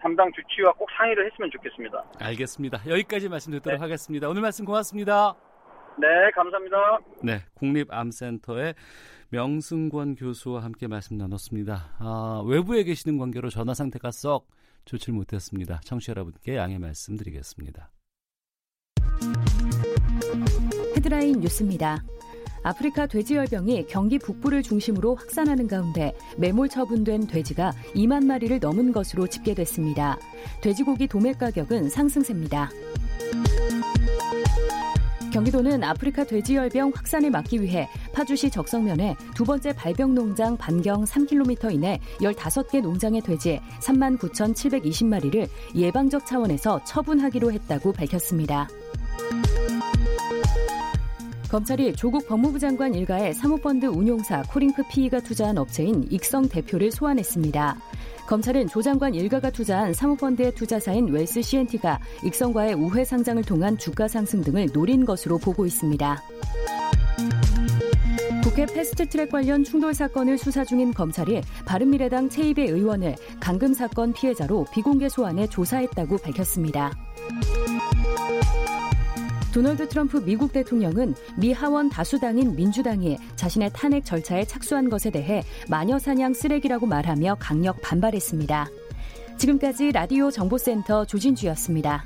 담당 0.00 0.30
주치의와 0.32 0.72
꼭 0.74 0.88
상의를 0.96 1.30
했으면 1.30 1.50
좋겠습니다. 1.50 2.04
알겠습니다. 2.20 2.78
여기까지 2.86 3.28
말씀 3.28 3.50
듣도록 3.52 3.80
하겠습니다. 3.80 4.28
오늘 4.28 4.42
말씀 4.42 4.64
고맙습니다. 4.64 5.34
네, 6.00 6.06
감사합니다. 6.32 6.98
네, 7.24 7.40
국립암센터의 7.54 8.74
명승권 9.30 10.14
교수와 10.14 10.62
함께 10.62 10.86
말씀 10.86 11.18
나눴습니다. 11.18 11.96
아, 11.98 12.42
외부에 12.46 12.84
계시는 12.84 13.18
관계로 13.18 13.48
전화 13.50 13.74
상태가 13.74 14.12
썩 14.12 14.46
좋질 14.84 15.12
못했습니다. 15.12 15.80
청취자 15.84 16.12
여러분께 16.12 16.56
양해 16.56 16.78
말씀드리겠습니다. 16.78 17.90
헤드라인 20.98 21.38
뉴스입니다. 21.38 22.02
아프리카 22.64 23.06
돼지열병이 23.06 23.86
경기 23.88 24.18
북부를 24.18 24.64
중심으로 24.64 25.14
확산하는 25.14 25.68
가운데 25.68 26.12
매몰 26.36 26.68
처분된 26.68 27.28
돼지가 27.28 27.72
2만 27.94 28.24
마리를 28.24 28.58
넘은 28.58 28.90
것으로 28.90 29.28
집계됐습니다. 29.28 30.18
돼지고기 30.60 31.06
도매 31.06 31.34
가격은 31.34 31.88
상승세입니다. 31.88 32.70
경기도는 35.32 35.84
아프리카 35.84 36.24
돼지열병 36.24 36.90
확산을 36.92 37.30
막기 37.30 37.62
위해 37.62 37.88
파주시 38.12 38.50
적성면에 38.50 39.14
두 39.36 39.44
번째 39.44 39.72
발병 39.74 40.16
농장 40.16 40.56
반경 40.56 41.04
3km 41.04 41.74
이내 41.74 42.00
15개 42.20 42.80
농장의 42.80 43.20
돼지 43.20 43.60
3만 43.80 44.18
9,720마리를 44.18 45.48
예방적 45.76 46.26
차원에서 46.26 46.82
처분하기로 46.84 47.52
했다고 47.52 47.92
밝혔습니다. 47.92 48.66
검찰이 51.50 51.94
조국 51.94 52.28
법무부 52.28 52.58
장관 52.58 52.94
일가의 52.94 53.32
사모펀드 53.32 53.86
운용사 53.86 54.42
코링크 54.50 54.82
PE가 54.86 55.20
투자한 55.20 55.56
업체인 55.56 56.06
익성 56.10 56.48
대표를 56.48 56.92
소환했습니다. 56.92 57.76
검찰은 58.26 58.68
조 58.68 58.82
장관 58.82 59.14
일가가 59.14 59.50
투자한 59.50 59.94
사모펀드의 59.94 60.54
투자사인 60.54 61.08
웰스 61.08 61.40
CNT가 61.40 62.00
익성과의 62.22 62.74
우회 62.74 63.02
상장을 63.02 63.42
통한 63.44 63.78
주가 63.78 64.08
상승 64.08 64.42
등을 64.42 64.68
노린 64.74 65.06
것으로 65.06 65.38
보고 65.38 65.64
있습니다. 65.64 66.22
국회 68.44 68.66
패스트트랙 68.66 69.30
관련 69.30 69.64
충돌 69.64 69.94
사건을 69.94 70.36
수사 70.36 70.64
중인 70.64 70.92
검찰이 70.92 71.40
바른미래당 71.64 72.28
채이배 72.28 72.66
의원을 72.66 73.16
감금 73.40 73.72
사건 73.72 74.12
피해자로 74.12 74.66
비공개 74.70 75.08
소환해 75.08 75.46
조사했다고 75.46 76.18
밝혔습니다. 76.18 76.92
도널드 79.52 79.88
트럼프 79.88 80.18
미국 80.18 80.52
대통령은 80.52 81.14
미 81.36 81.52
하원 81.52 81.88
다수당인 81.88 82.54
민주당이 82.54 83.18
자신의 83.36 83.70
탄핵 83.72 84.04
절차에 84.04 84.44
착수한 84.44 84.88
것에 84.90 85.10
대해 85.10 85.42
마녀 85.68 85.98
사냥 85.98 86.34
쓰레기라고 86.34 86.86
말하며 86.86 87.36
강력 87.40 87.80
반발했습니다. 87.82 88.68
지금까지 89.38 89.92
라디오 89.92 90.30
정보센터 90.30 91.06
조진주였습니다. 91.06 92.04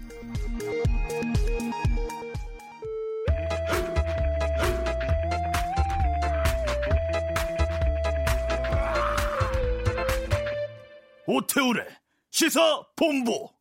오태우래 11.26 11.86
시사 12.30 12.82
본부. 12.96 13.51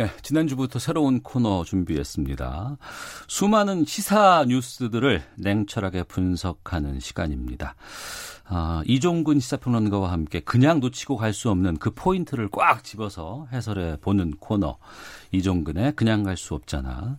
네, 0.00 0.10
지난주부터 0.22 0.78
새로운 0.78 1.20
코너 1.20 1.62
준비했습니다. 1.62 2.78
수많은 3.28 3.84
시사 3.84 4.46
뉴스들을 4.48 5.22
냉철하게 5.36 6.04
분석하는 6.04 7.00
시간입니다. 7.00 7.74
아, 8.46 8.82
이종근 8.86 9.40
시사평론가와 9.40 10.10
함께 10.10 10.40
그냥 10.40 10.80
놓치고 10.80 11.18
갈 11.18 11.34
수 11.34 11.50
없는 11.50 11.76
그 11.76 11.90
포인트를 11.90 12.48
꽉 12.50 12.82
집어서 12.82 13.46
해설해 13.52 13.98
보는 14.00 14.36
코너. 14.40 14.78
이종근의 15.32 15.96
그냥 15.96 16.22
갈 16.22 16.38
수 16.38 16.54
없잖아. 16.54 17.18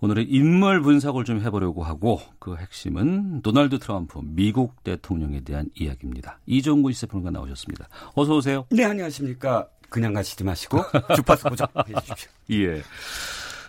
오늘은 0.00 0.26
인물 0.28 0.80
분석을 0.82 1.24
좀 1.24 1.40
해보려고 1.40 1.82
하고 1.82 2.20
그 2.38 2.54
핵심은 2.54 3.42
도널드 3.42 3.80
트럼프 3.80 4.20
미국 4.22 4.84
대통령에 4.84 5.40
대한 5.40 5.68
이야기입니다. 5.74 6.38
이종근 6.46 6.92
시사평론가 6.92 7.32
나오셨습니다. 7.32 7.88
어서 8.14 8.36
오세요. 8.36 8.66
네, 8.70 8.84
안녕하십니까. 8.84 9.66
그냥 9.88 10.12
가시지 10.12 10.44
마시고 10.44 10.84
주파수 11.14 11.48
고정해 11.48 11.70
주십시오. 12.00 12.30
예. 12.52 12.82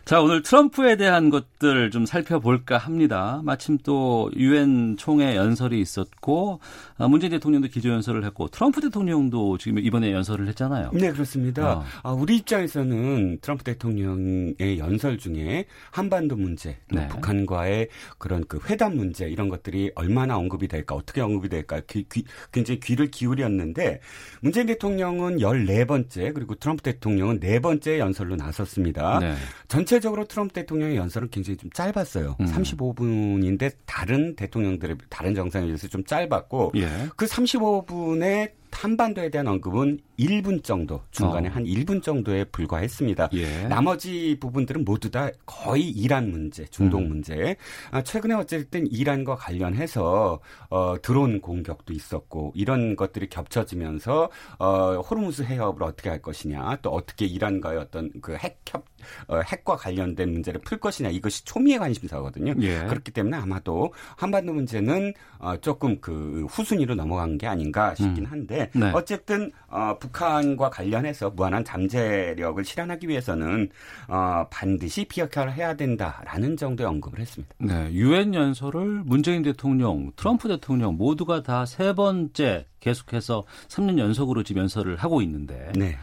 자, 0.10 0.22
오늘 0.22 0.42
트럼프에 0.42 0.96
대한 0.96 1.30
것들 1.30 1.92
좀 1.92 2.08
살펴볼까 2.08 2.80
합니다. 2.80 3.42
마침 3.44 3.78
또 3.84 4.32
유엔 4.36 4.98
총회 4.98 5.36
연설이 5.36 5.80
있었고 5.80 6.62
아, 6.98 7.08
문재인 7.08 7.30
대통령도 7.30 7.68
기조 7.68 7.90
연설을 7.90 8.26
했고 8.26 8.48
트럼프 8.48 8.82
대통령도 8.82 9.60
지금 9.60 9.78
이번에 9.78 10.12
연설을 10.12 10.48
했잖아요. 10.48 10.90
네, 10.96 11.12
그렇습니다. 11.12 11.74
어. 11.74 11.84
아, 12.02 12.12
우리 12.12 12.38
입장에서는 12.38 13.38
트럼프 13.40 13.64
대통령의 13.64 14.80
연설 14.80 15.20
중에 15.20 15.66
한반도 15.92 16.36
문제, 16.36 16.80
또 16.92 16.96
네. 16.96 17.08
북한과의 17.10 17.90
그런 18.18 18.44
그 18.48 18.60
회담 18.68 18.96
문제 18.96 19.30
이런 19.30 19.48
것들이 19.48 19.92
얼마나 19.94 20.38
언급이 20.38 20.68
될까, 20.68 20.96
어떻게 20.96 21.22
언급이 21.22 21.50
될까 21.50 21.82
귀, 21.88 22.04
귀, 22.12 22.24
굉장히 22.52 22.80
귀를 22.80 23.12
기울였는데 23.12 24.02
문재인 24.42 24.66
대통령은 24.66 25.38
14번째 25.38 26.34
그리고 26.34 26.56
트럼프 26.56 26.82
대통령은 26.82 27.40
네 27.40 27.60
번째 27.60 28.00
연설로 28.00 28.38
나섰습니다. 28.38 29.20
네. 29.20 29.36
전체 29.68 29.99
적으로 30.00 30.26
트럼프 30.26 30.54
대통령의 30.54 30.98
연설은 30.98 31.30
굉장히 31.30 31.58
좀 31.58 31.70
짧았어요. 31.72 32.38
음. 32.40 32.46
35분인데 32.46 33.74
다른 33.86 34.36
대통령들의 34.36 34.98
다른 35.10 35.36
정상에 35.36 35.66
비해서 35.66 35.88
좀 35.88 36.04
짧았고 36.04 36.74
예. 36.76 36.88
그 37.16 37.26
35분의 37.26 38.59
한반도에 38.72 39.30
대한 39.30 39.48
언급은 39.48 40.00
1분 40.18 40.64
정도 40.64 41.02
중간에 41.12 41.50
어. 41.50 41.52
한 41.52 41.64
1분 41.64 42.04
정도에 42.04 42.44
불과했습니다. 42.46 43.30
예. 43.34 43.64
나머지 43.68 44.38
부분들은 44.40 44.86
모두 44.86 45.10
다 45.10 45.30
거의 45.46 45.90
이란 45.90 46.30
문제, 46.32 46.66
중동 46.66 47.04
음. 47.04 47.10
문제. 47.10 47.56
아, 47.92 48.04
최근에 48.04 48.36
어쨌든 48.36 48.88
이란과 48.88 49.36
관련해서 49.36 50.40
어, 50.70 50.96
드론 51.02 51.42
공격도 51.42 51.94
있었고 51.94 52.54
이런 52.56 52.96
것들이 52.96 53.30
겹쳐지면서 53.30 54.30
어, 54.60 54.96
호르무즈 55.00 55.44
해협을 55.44 55.84
어떻게 55.84 56.10
할 56.10 56.22
것이냐, 56.22 56.78
또 56.82 56.92
어떻게 56.92 57.26
이란과의 57.26 57.80
어떤 57.80 58.12
그 58.22 58.36
핵협 58.36 58.86
어, 59.28 59.40
핵과 59.40 59.78
관련된 59.78 60.32
문제를 60.32 60.62
풀 60.62 60.78
것이냐 60.80 61.10
이것이 61.10 61.46
초미의 61.46 61.80
관심사거든요. 61.80 62.56
예. 62.62 62.80
그렇기 62.86 63.12
때문에 63.12 63.38
아마도 63.38 63.94
한반도 64.18 64.54
문제는 64.54 65.14
어, 65.40 65.58
조금 65.58 66.00
그 66.02 66.46
후순위로 66.50 66.96
넘어간 66.96 67.38
게 67.38 67.48
아닌가 67.48 67.96
싶긴 67.96 68.26
음. 68.26 68.32
한데 68.32 68.59
음. 68.59 68.59
네. 68.74 68.92
어쨌든 68.94 69.52
어, 69.68 69.98
북한과 70.00 70.70
관련해서 70.70 71.30
무한한 71.30 71.64
잠재력을 71.64 72.64
실현하기 72.66 73.08
위해서는 73.08 73.70
어, 74.08 74.46
반드시 74.50 75.06
비핵화를 75.06 75.54
해야 75.54 75.76
된다라는 75.76 76.58
정도의 76.58 76.88
언급을 76.90 77.20
했습니다. 77.20 77.56
네, 77.60 77.90
유엔 77.94 78.34
연설을 78.34 79.04
문재인 79.06 79.44
대통령, 79.44 80.12
트럼프 80.16 80.48
대통령 80.50 80.98
모두가 80.98 81.44
다 81.44 81.66
세 81.70 81.94
번째 81.94 82.66
계속해서 82.80 83.46
3년 83.68 84.00
연속으로 84.00 84.44
지금 84.44 84.62
연설을 84.64 84.96
하고 84.98 85.22
있는데. 85.22 85.72
네. 85.76 85.98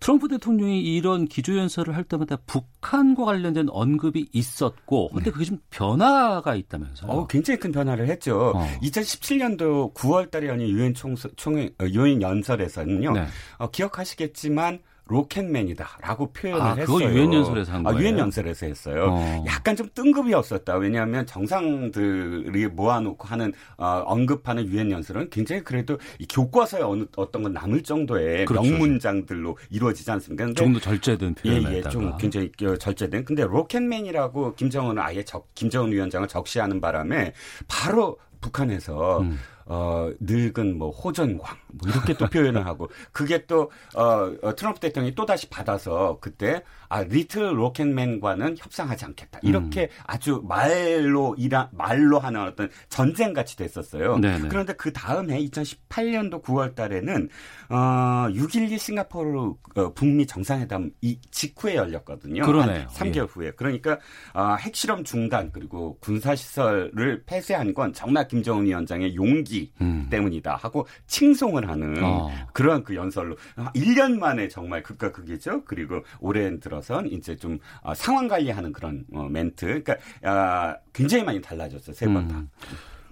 트럼프 0.00 0.28
대통령이 0.28 0.80
이런 0.80 1.26
기조연설을 1.26 1.96
할 1.96 2.04
때마다 2.04 2.36
북한과 2.46 3.24
관련된 3.24 3.68
언급이 3.70 4.28
있었고, 4.32 5.08
근데 5.08 5.24
네. 5.24 5.30
그게 5.30 5.44
좀 5.44 5.58
변화가 5.70 6.54
있다면서요? 6.54 7.10
어, 7.10 7.26
굉장히 7.26 7.58
큰 7.58 7.72
변화를 7.72 8.08
했죠. 8.08 8.52
어. 8.54 8.66
2017년도 8.82 9.94
9월 9.94 10.30
달에 10.30 10.48
열린 10.48 10.68
유엔 10.68 10.94
총, 10.94 11.14
총, 11.36 11.56
어, 11.56 11.84
유엔 11.86 12.22
연설에서는요, 12.22 13.12
네. 13.12 13.26
어, 13.58 13.70
기억하시겠지만, 13.70 14.80
로켓맨이다라고 15.08 16.32
표현을 16.32 16.60
아, 16.60 16.74
그거 16.74 17.00
했어요. 17.00 17.16
유엔 17.16 17.32
연설에서 17.32 17.72
한 17.72 17.82
거예요. 17.82 17.98
아, 17.98 18.00
유엔 18.00 18.18
연설에서 18.18 18.66
했어요. 18.66 19.08
어. 19.10 19.44
약간 19.46 19.74
좀 19.74 19.88
뜬금이 19.94 20.32
없었다. 20.34 20.76
왜냐하면 20.76 21.26
정상들이 21.26 22.68
모아놓고 22.68 23.26
하는 23.26 23.52
어, 23.76 24.02
언급하는 24.06 24.66
유엔 24.66 24.90
연설은 24.90 25.30
굉장히 25.30 25.62
그래도 25.64 25.98
이 26.18 26.26
교과서에 26.26 26.82
어느 26.82 27.04
어떤 27.16 27.42
건 27.42 27.52
남을 27.52 27.82
정도의 27.82 28.44
그렇죠. 28.44 28.70
명문장들로 28.70 29.56
이루어지지 29.70 30.10
않습니까? 30.10 30.44
근데 30.44 30.58
조금 30.58 30.72
더 30.74 30.80
절제된 30.80 31.34
표현을 31.34 31.72
예, 31.72 31.76
예, 31.78 31.82
좀 31.82 32.16
굉장히 32.18 32.50
절제된. 32.78 33.24
근데 33.24 33.44
로켓맨이라고 33.44 34.54
김정은은 34.54 35.02
아예 35.02 35.24
적, 35.24 35.48
김정은 35.54 35.92
위원장을 35.92 36.28
적시하는 36.28 36.80
바람에 36.80 37.32
바로 37.66 38.18
북한에서 38.40 39.20
음. 39.20 39.38
어, 39.70 40.10
늙은 40.18 40.78
뭐 40.78 40.90
호전광 40.90 41.56
뭐 41.68 41.90
이렇게 41.90 42.14
또 42.14 42.26
표현을 42.26 42.66
하고 42.66 42.88
그게 43.12 43.44
또 43.46 43.70
어, 43.94 44.32
어, 44.42 44.54
트럼프 44.56 44.80
대통령이 44.80 45.14
또 45.14 45.26
다시 45.26 45.48
받아서 45.48 46.18
그때 46.20 46.64
아 46.88 47.02
리틀 47.02 47.58
로켓맨과는 47.58 48.56
협상하지 48.58 49.04
않겠다 49.06 49.40
이렇게 49.42 49.82
음. 49.82 49.88
아주 50.06 50.42
말로 50.46 51.34
이라 51.38 51.68
말로 51.72 52.18
하는 52.18 52.42
어떤 52.42 52.70
전쟁 52.88 53.32
같이 53.32 53.56
됐었어요. 53.56 54.18
네네. 54.18 54.48
그런데 54.48 54.72
그 54.74 54.92
다음에 54.92 55.38
2018년도 55.40 56.42
9월달에는 56.42 57.28
어6.12 57.68 58.78
싱가포르 58.78 59.54
어, 59.76 59.92
북미 59.94 60.26
정상회담 60.26 60.90
이 61.02 61.18
직후에 61.30 61.76
열렸거든요. 61.76 62.42
그러네요. 62.44 62.86
3개월 62.88 63.16
예. 63.16 63.20
후에 63.20 63.50
그러니까 63.52 63.98
어, 64.34 64.56
핵실험 64.58 65.04
중단 65.04 65.52
그리고 65.52 65.98
군사 66.00 66.34
시설을 66.34 67.24
폐쇄한 67.26 67.74
건 67.74 67.92
정말 67.92 68.26
김정은 68.28 68.64
위원장의 68.64 69.14
용기 69.14 69.72
음. 69.80 70.06
때문이다 70.10 70.56
하고 70.56 70.86
칭송을 71.06 71.68
하는 71.68 72.02
어. 72.02 72.30
그러한 72.52 72.84
그 72.84 72.94
연설로 72.94 73.36
1년 73.74 74.18
만에 74.18 74.48
정말 74.48 74.82
극과 74.82 75.12
극이죠. 75.12 75.64
그리고 75.64 76.02
올해 76.20 76.58
들어 76.58 76.77
들어선 76.80 77.06
이제 77.08 77.36
좀 77.36 77.58
어, 77.82 77.94
상황 77.94 78.28
관리하는 78.28 78.72
그런 78.72 79.04
어, 79.12 79.24
멘트. 79.28 79.82
그러니까 79.82 79.94
어, 80.22 80.76
굉장히 80.92 81.24
많이 81.24 81.40
달라졌어요. 81.40 81.94
세 81.94 82.06
번 82.06 82.28
다. 82.28 82.38
음. 82.38 82.48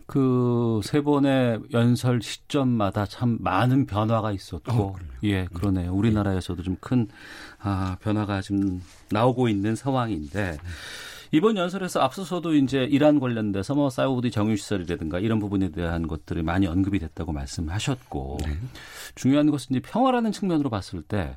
그세 0.07 1.00
번의 1.00 1.61
연설 1.72 2.22
시점마다 2.22 3.07
참 3.07 3.38
많은 3.40 3.87
변화가 3.87 4.31
있었고, 4.31 4.72
어, 4.72 4.94
예, 5.24 5.46
그러네요. 5.52 5.92
우리나라에서도 5.92 6.62
좀 6.62 6.76
큰 6.81 7.09
아, 7.59 7.96
변화가 8.00 8.40
지금 8.40 8.81
나오고 9.11 9.48
있는 9.48 9.74
상황인데, 9.74 10.59
이번 11.32 11.56
연설에서 11.56 12.00
앞서서도 12.00 12.54
이제 12.54 12.84
이란 12.84 13.20
관련돼서 13.20 13.74
뭐 13.74 13.90
사우디 13.90 14.30
정유시설이라든가 14.30 15.18
이런 15.18 15.38
부분에 15.38 15.70
대한 15.70 16.06
것들이 16.06 16.42
많이 16.42 16.66
언급이 16.66 16.98
됐다고 16.98 17.32
말씀하셨고, 17.32 18.38
네. 18.44 18.56
중요한 19.14 19.50
것은 19.50 19.76
이제 19.76 19.80
평화라는 19.80 20.32
측면으로 20.32 20.70
봤을 20.70 21.02
때 21.02 21.36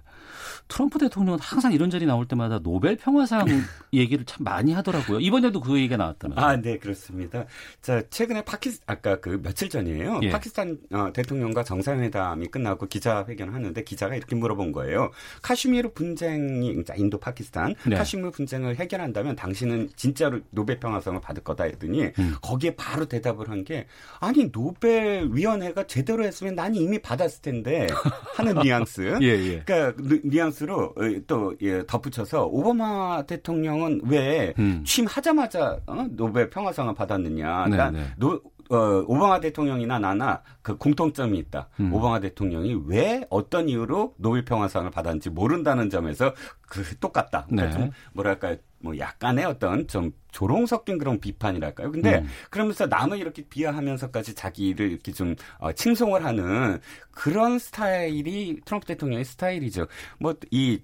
트럼프 0.68 1.00
대통령은 1.00 1.40
항상 1.42 1.74
이런 1.74 1.90
자리 1.90 2.06
나올 2.06 2.28
때마다 2.28 2.60
노벨 2.60 2.96
평화상 2.96 3.46
얘기를 3.94 4.26
참 4.26 4.44
많이 4.44 4.74
하더라고요. 4.74 5.20
이번에도 5.20 5.60
그 5.60 5.78
얘기가 5.78 5.98
나왔다면요. 5.98 6.40
아, 6.40 6.56
네, 6.58 6.78
그렇습니다. 6.78 7.46
자, 7.82 8.04
최근에 8.10 8.44
파키스 8.44 8.82
아까 8.86 9.20
그 9.20 9.42
며칠 9.42 9.70
전이에요. 9.70 10.20
예. 10.24 10.30
파키스탄 10.30 10.78
어, 10.92 11.12
대통령과 11.14 11.64
정상회담이 11.64 12.48
끝나고 12.48 12.88
기자회견을 12.88 13.54
하는데 13.54 13.84
기자가 13.84 14.16
이렇게 14.16 14.36
물어본 14.36 14.72
거예요. 14.72 15.12
카슈미르 15.42 15.94
분쟁이 15.94 16.76
인도 16.98 17.20
파키스탄 17.20 17.76
네. 17.86 17.96
카슈미르 17.96 18.32
분쟁을 18.32 18.76
해결한다면 18.76 19.36
당신은 19.36 19.79
진짜로 19.96 20.40
노벨 20.50 20.80
평화상을 20.80 21.22
받을 21.22 21.44
거다 21.44 21.66
했더니 21.66 22.06
음. 22.18 22.36
거기에 22.42 22.76
바로 22.76 23.06
대답을 23.06 23.48
한 23.50 23.60
게 23.64 23.86
아니 24.20 24.52
노벨 24.52 25.30
위원회가 25.32 25.86
제대로 25.88 26.24
했으면 26.24 26.56
난 26.56 26.74
이미 26.76 26.98
받았을 27.00 27.42
텐데 27.42 27.88
하는 28.36 28.56
뉘앙스. 28.64 29.20
예, 29.22 29.28
예. 29.28 29.64
그러니까 29.66 30.02
뉘앙스로 30.24 30.84
어, 30.96 31.22
또 31.28 31.56
예, 31.62 31.86
덧붙여서 31.86 32.46
오바마 32.46 33.24
대통령은 33.24 34.02
왜 34.06 34.54
음. 34.60 34.84
취임하자마자 34.86 35.80
어? 35.88 36.06
노벨 36.12 36.50
평화상을 36.50 36.94
받았느냐. 36.96 37.66
네, 37.66 37.72
그러니까 37.72 37.92
네. 37.92 38.14
노, 38.18 38.42
어, 38.70 39.04
오바마 39.08 39.40
대통령이나 39.40 40.00
나나 40.00 40.42
그 40.62 40.78
공통점이 40.78 41.38
있다. 41.40 41.70
음. 41.80 41.94
오바마 41.94 42.20
대통령이 42.22 42.84
왜 42.86 43.26
어떤 43.30 43.68
이유로 43.68 44.14
노벨 44.18 44.46
평화상을 44.46 44.90
받았는지 44.92 45.32
모른다는 45.32 45.90
점에서 45.90 46.34
그 46.62 46.96
똑같다. 47.00 47.46
그러니까 47.50 47.78
네. 47.78 47.84
좀 47.84 47.92
뭐랄까 48.14 48.56
뭐 48.80 48.98
약간의 48.98 49.46
어떤 49.46 49.88
좀 49.88 50.12
조롱 50.32 50.66
섞인 50.66 50.98
그런 50.98 51.20
비판이랄까요. 51.20 51.92
근데 51.92 52.20
음. 52.20 52.30
그러면서 52.50 52.86
남을 52.86 53.18
이렇게 53.20 53.44
비하하면서까지 53.44 54.36
자기를 54.36 54.92
이렇게 54.92 55.12
좀 55.12 55.36
어, 55.58 55.72
칭송을 55.72 56.24
하는 56.24 56.80
그런 57.12 57.60
스타일이 57.60 58.60
트럼프 58.66 58.86
대통령의 58.86 59.26
스타일이죠. 59.26 59.88
뭐이 60.20 60.82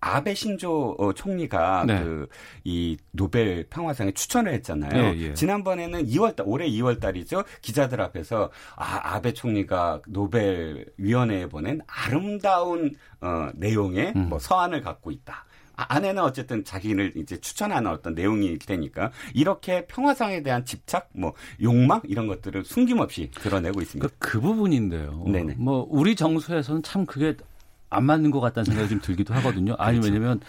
아베 0.00 0.34
신조 0.34 0.96
어, 0.98 1.12
총리가 1.12 1.84
네. 1.86 2.02
그이 2.64 2.96
노벨 3.10 3.66
평화상에 3.68 4.12
추천을 4.12 4.54
했잖아요. 4.54 5.12
네, 5.12 5.20
예. 5.20 5.34
지난번에는 5.34 6.06
2월달 6.06 6.44
올해 6.46 6.66
2월달이죠. 6.68 7.44
기자들 7.60 8.00
앞에서 8.00 8.50
아 8.76 9.14
아베 9.14 9.34
총리가 9.34 10.00
노벨 10.08 10.86
위원회에 10.96 11.46
보낸 11.46 11.80
아름다운 11.86 12.94
어 13.20 13.50
내용의 13.54 14.14
음. 14.16 14.28
뭐 14.30 14.38
서한을 14.38 14.80
갖고 14.80 15.10
있다. 15.10 15.44
아, 15.80 15.86
안에는 15.88 16.22
어쨌든 16.22 16.62
자기를 16.62 17.14
이제 17.16 17.40
추천하는 17.40 17.90
어떤 17.90 18.14
내용이 18.14 18.58
되니까 18.58 19.10
이렇게 19.32 19.86
평화상에 19.86 20.42
대한 20.42 20.64
집착, 20.66 21.08
뭐 21.14 21.32
욕망 21.62 22.02
이런 22.04 22.26
것들을 22.26 22.64
숨김없이 22.64 23.30
드러내고 23.30 23.80
있습니다. 23.80 24.06
그, 24.06 24.14
그 24.18 24.40
부분인데요. 24.40 25.24
네네. 25.26 25.54
뭐 25.56 25.86
우리 25.88 26.14
정수에서는 26.14 26.82
참 26.82 27.06
그게 27.06 27.34
안 27.90 28.04
맞는 28.04 28.30
것 28.30 28.40
같다는 28.40 28.64
생각이 28.66 28.88
좀 28.88 29.00
들기도 29.00 29.34
하거든요. 29.34 29.74
아니 29.78 29.98
그렇죠. 30.00 30.14
왜냐면 30.14 30.40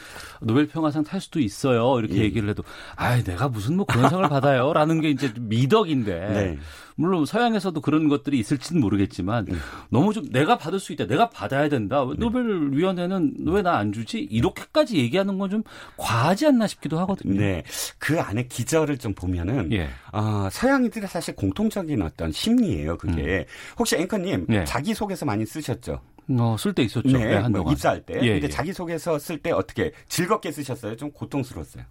노벨 0.42 0.68
평화상 0.68 1.04
탈 1.04 1.20
수도 1.20 1.40
있어요. 1.40 2.00
이렇게 2.00 2.16
예. 2.18 2.20
얘기를 2.22 2.48
해도 2.50 2.64
아, 2.96 3.22
내가 3.22 3.50
무슨 3.50 3.78
뭐 3.78 3.86
그런 3.86 4.10
상을 4.10 4.28
받아요라는 4.30 5.02
게 5.02 5.10
이제 5.10 5.34
미덕인데. 5.40 6.12
네. 6.34 6.58
물론 6.96 7.26
서양에서도 7.26 7.80
그런 7.82 8.10
것들이 8.10 8.38
있을지는 8.38 8.80
모르겠지만 8.82 9.48
음. 9.50 9.60
너무 9.90 10.14
좀 10.14 10.30
내가 10.30 10.58
받을 10.60 10.80
수 10.80 10.94
있다. 10.94 11.08
내가 11.08 11.30
받아야 11.30 11.68
된다. 11.70 12.06
네. 12.08 12.14
노벨 12.20 12.72
위원회는 12.74 13.36
왜 13.48 13.62
나 13.64 13.78
안 13.78 13.92
주지? 13.92 14.20
이렇게까지 14.20 14.98
얘기하는 14.98 15.38
건 15.40 15.50
좀 15.50 15.64
과하지 15.98 16.48
않나 16.48 16.68
싶기도 16.68 17.00
하거든요. 17.00 17.40
네. 17.40 17.64
그 17.98 18.20
안에 18.22 18.44
기저를 18.48 18.98
좀 19.00 19.14
보면은 19.16 19.72
예. 19.74 19.90
어, 20.14 20.48
서양인들의 20.52 21.10
사실 21.10 21.36
공통적인 21.36 22.02
어떤 22.04 22.32
심리예요. 22.32 22.98
그게. 22.98 23.40
음. 23.40 23.44
혹시 23.80 23.96
앵커님 23.96 24.46
네. 24.48 24.64
자기 24.66 24.94
소개서 24.94 25.26
많이 25.26 25.46
쓰셨죠? 25.46 26.00
어, 26.40 26.56
쓸 26.58 26.74
때 26.74 26.84
있었죠. 26.84 27.10
네, 27.10 27.26
네 27.26 27.34
한동안. 27.36 27.64
뭐 27.66 27.74
입사할 27.74 28.02
때. 28.02 28.16
예, 28.22 28.34
근데 28.34 28.46
예. 28.46 28.50
자기소개서 28.50 29.20
쓸 29.20 29.38
때 29.38 29.52
어떻게 29.52 29.92
즐겁게 30.08 30.52
쓰셨어요? 30.52 30.96
좀 30.96 31.12
고통스러웠어요. 31.12 31.84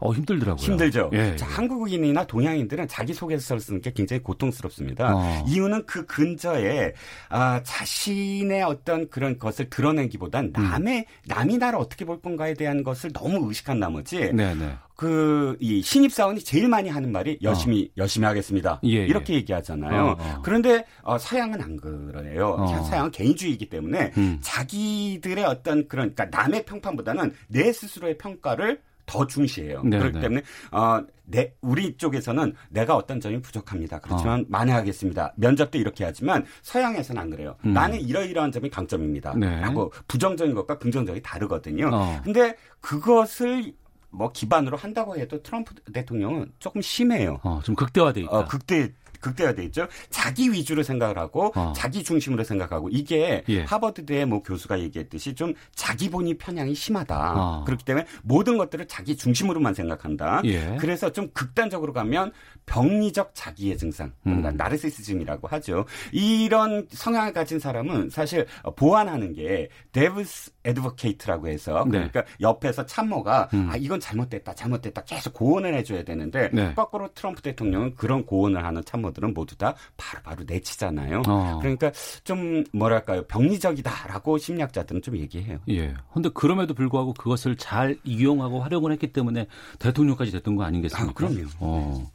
어, 0.00 0.12
힘들더라고요. 0.12 0.64
힘들죠. 0.64 1.10
예, 1.12 1.36
자, 1.36 1.46
예. 1.46 1.52
한국인이나 1.52 2.26
동양인들은 2.26 2.88
자기소개서를 2.88 3.60
쓰는 3.60 3.80
게 3.82 3.92
굉장히 3.92 4.22
고통스럽습니다. 4.22 5.14
어. 5.14 5.44
이유는 5.46 5.84
그 5.86 6.06
근저에 6.06 6.94
아, 7.28 7.60
자신의 7.62 8.62
어떤 8.62 9.08
그런 9.10 9.38
것을 9.38 9.68
드러내기보단 9.68 10.52
음. 10.56 10.62
남의 10.62 11.04
남이 11.26 11.58
나를 11.58 11.78
어떻게 11.78 12.04
볼 12.04 12.20
건가에 12.20 12.54
대한 12.54 12.82
것을 12.82 13.12
너무 13.12 13.46
의식한 13.46 13.78
나머지 13.78 14.32
네, 14.32 14.54
네. 14.54 14.72
그이 14.96 15.80
신입 15.80 16.12
사원이 16.12 16.40
제일 16.40 16.68
많이 16.68 16.90
하는 16.90 17.10
말이 17.10 17.38
열심히 17.42 17.90
열심히 17.96 18.26
하겠습니다. 18.26 18.74
어. 18.74 18.80
예, 18.84 18.96
예. 18.96 19.06
이렇게 19.06 19.34
얘기하잖아요. 19.34 20.02
어, 20.02 20.16
어. 20.18 20.42
그런데 20.42 20.84
어, 21.02 21.16
서양은 21.16 21.60
안 21.62 21.76
그래요. 21.76 22.56
어. 22.58 22.82
서양은 22.84 23.10
개인주의이기 23.10 23.70
때문에 23.70 24.12
음. 24.18 24.38
자기들의 24.42 25.44
어떤 25.44 25.88
그런 25.88 26.14
그러니까 26.14 26.26
남의 26.26 26.64
평판보다는 26.64 27.32
내 27.48 27.72
스스로의 27.72 28.18
평가를 28.18 28.80
더 29.10 29.26
중시해요. 29.26 29.82
네, 29.84 29.98
그렇기 29.98 30.14
네. 30.14 30.20
때문에 30.20 30.42
어, 30.70 31.02
내 31.24 31.52
우리 31.60 31.96
쪽에서는 31.96 32.54
내가 32.68 32.94
어떤 32.94 33.20
점이 33.20 33.40
부족합니다. 33.42 33.98
그렇지만 33.98 34.44
만회하겠습니다. 34.48 35.34
면접도 35.36 35.78
이렇게 35.78 36.04
하지만 36.04 36.44
서양에서는 36.62 37.20
안 37.20 37.30
그래요. 37.30 37.56
음. 37.64 37.72
나는 37.72 38.00
이러이러한 38.00 38.52
점이 38.52 38.70
강점입니다. 38.70 39.34
네. 39.36 39.60
하고 39.62 39.92
부정적인 40.06 40.54
것과 40.54 40.78
긍정적이 40.78 41.22
다르거든요. 41.22 41.90
어. 41.92 42.20
근데 42.22 42.54
그것을 42.80 43.72
뭐 44.10 44.30
기반으로 44.30 44.76
한다고 44.76 45.16
해도 45.16 45.42
트럼프 45.42 45.74
대통령은 45.92 46.52
조금 46.60 46.80
심해요. 46.80 47.40
어, 47.42 47.60
좀 47.64 47.74
극대화돼 47.74 48.22
있다. 48.22 48.30
어, 48.30 48.44
극대 48.44 48.92
극대화돼 49.20 49.64
있죠. 49.64 49.86
자기 50.08 50.50
위주로 50.50 50.82
생각을 50.82 51.18
하고 51.18 51.52
어. 51.54 51.72
자기 51.76 52.02
중심으로 52.02 52.44
생각하고 52.44 52.88
이게 52.90 53.44
예. 53.48 53.62
하버드대 53.62 54.24
뭐 54.24 54.42
교수가 54.42 54.80
얘기했듯이 54.80 55.34
좀 55.34 55.54
자기 55.74 56.10
본위 56.10 56.36
편향이 56.36 56.74
심하다. 56.74 57.34
어. 57.36 57.64
그렇기 57.64 57.84
때문에 57.84 58.06
모든 58.22 58.58
것들을 58.58 58.88
자기 58.88 59.16
중심으로만 59.16 59.74
생각한다. 59.74 60.42
예. 60.44 60.76
그래서 60.80 61.12
좀 61.12 61.30
극단적으로 61.32 61.92
가면 61.92 62.32
병리적 62.66 63.32
자기의 63.34 63.78
증상, 63.78 64.12
음. 64.26 64.42
나르시시즘이라고 64.56 65.48
하죠. 65.48 65.84
이런 66.12 66.86
성향을 66.90 67.32
가진 67.32 67.58
사람은 67.58 68.10
사실 68.10 68.46
보완하는 68.76 69.32
게 69.32 69.68
데브스 69.92 70.52
에드버케이트라고 70.64 71.48
해서 71.48 71.84
네. 71.84 72.08
그러니까 72.10 72.24
옆에서 72.40 72.84
참모가 72.86 73.48
음. 73.54 73.68
아 73.70 73.76
이건 73.76 74.00
잘못됐다, 74.00 74.54
잘못됐다 74.54 75.02
계속 75.04 75.32
고언을 75.34 75.74
해줘야 75.74 76.02
되는데 76.04 76.50
네. 76.52 76.74
거꾸로 76.74 77.08
트럼프 77.14 77.42
대통령은 77.42 77.94
그런 77.94 78.24
고언을 78.26 78.64
하는 78.64 78.84
참모들은 78.84 79.34
모두 79.34 79.56
다 79.56 79.74
바로바로 79.96 80.44
내치잖아요. 80.46 81.22
어. 81.26 81.58
그러니까 81.60 81.90
좀 82.24 82.64
뭐랄까요 82.72 83.24
병리적이다라고 83.26 84.38
심리학자들은 84.38 85.02
좀 85.02 85.16
얘기해요. 85.16 85.58
예. 85.68 85.94
근데 86.12 86.28
그럼에도 86.34 86.74
불구하고 86.74 87.14
그것을 87.14 87.56
잘 87.56 87.96
이용하고 88.04 88.60
활용을 88.60 88.92
했기 88.92 89.12
때문에 89.12 89.46
대통령까지 89.78 90.32
됐던 90.32 90.56
거 90.56 90.64
아니겠습니까? 90.64 91.10
아, 91.10 91.14
그럼요. 91.14 91.48
어. 91.60 92.10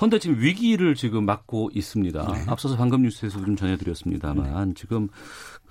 근데 0.00 0.18
지금 0.18 0.40
위기를 0.40 0.94
지금 0.94 1.26
맞고 1.26 1.70
있습니다. 1.74 2.32
네. 2.32 2.44
앞서서 2.46 2.74
방금 2.74 3.02
뉴스에서 3.02 3.38
좀 3.44 3.54
전해드렸습니다만 3.54 4.74
지금 4.74 5.08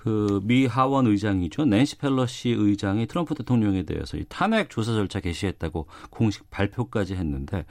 그 0.02 0.40
미 0.44 0.66
하원 0.66 1.06
의장이죠. 1.06 1.66
낸시 1.66 1.96
펠러시 1.98 2.50
의장이 2.50 3.06
트럼프 3.06 3.34
대통령에 3.34 3.82
대해서 3.82 4.16
이 4.16 4.24
탄핵 4.28 4.70
조사 4.70 4.92
절차 4.94 5.20
개시했다고 5.20 5.86
공식 6.08 6.48
발표까지 6.50 7.14
했는데 7.14 7.66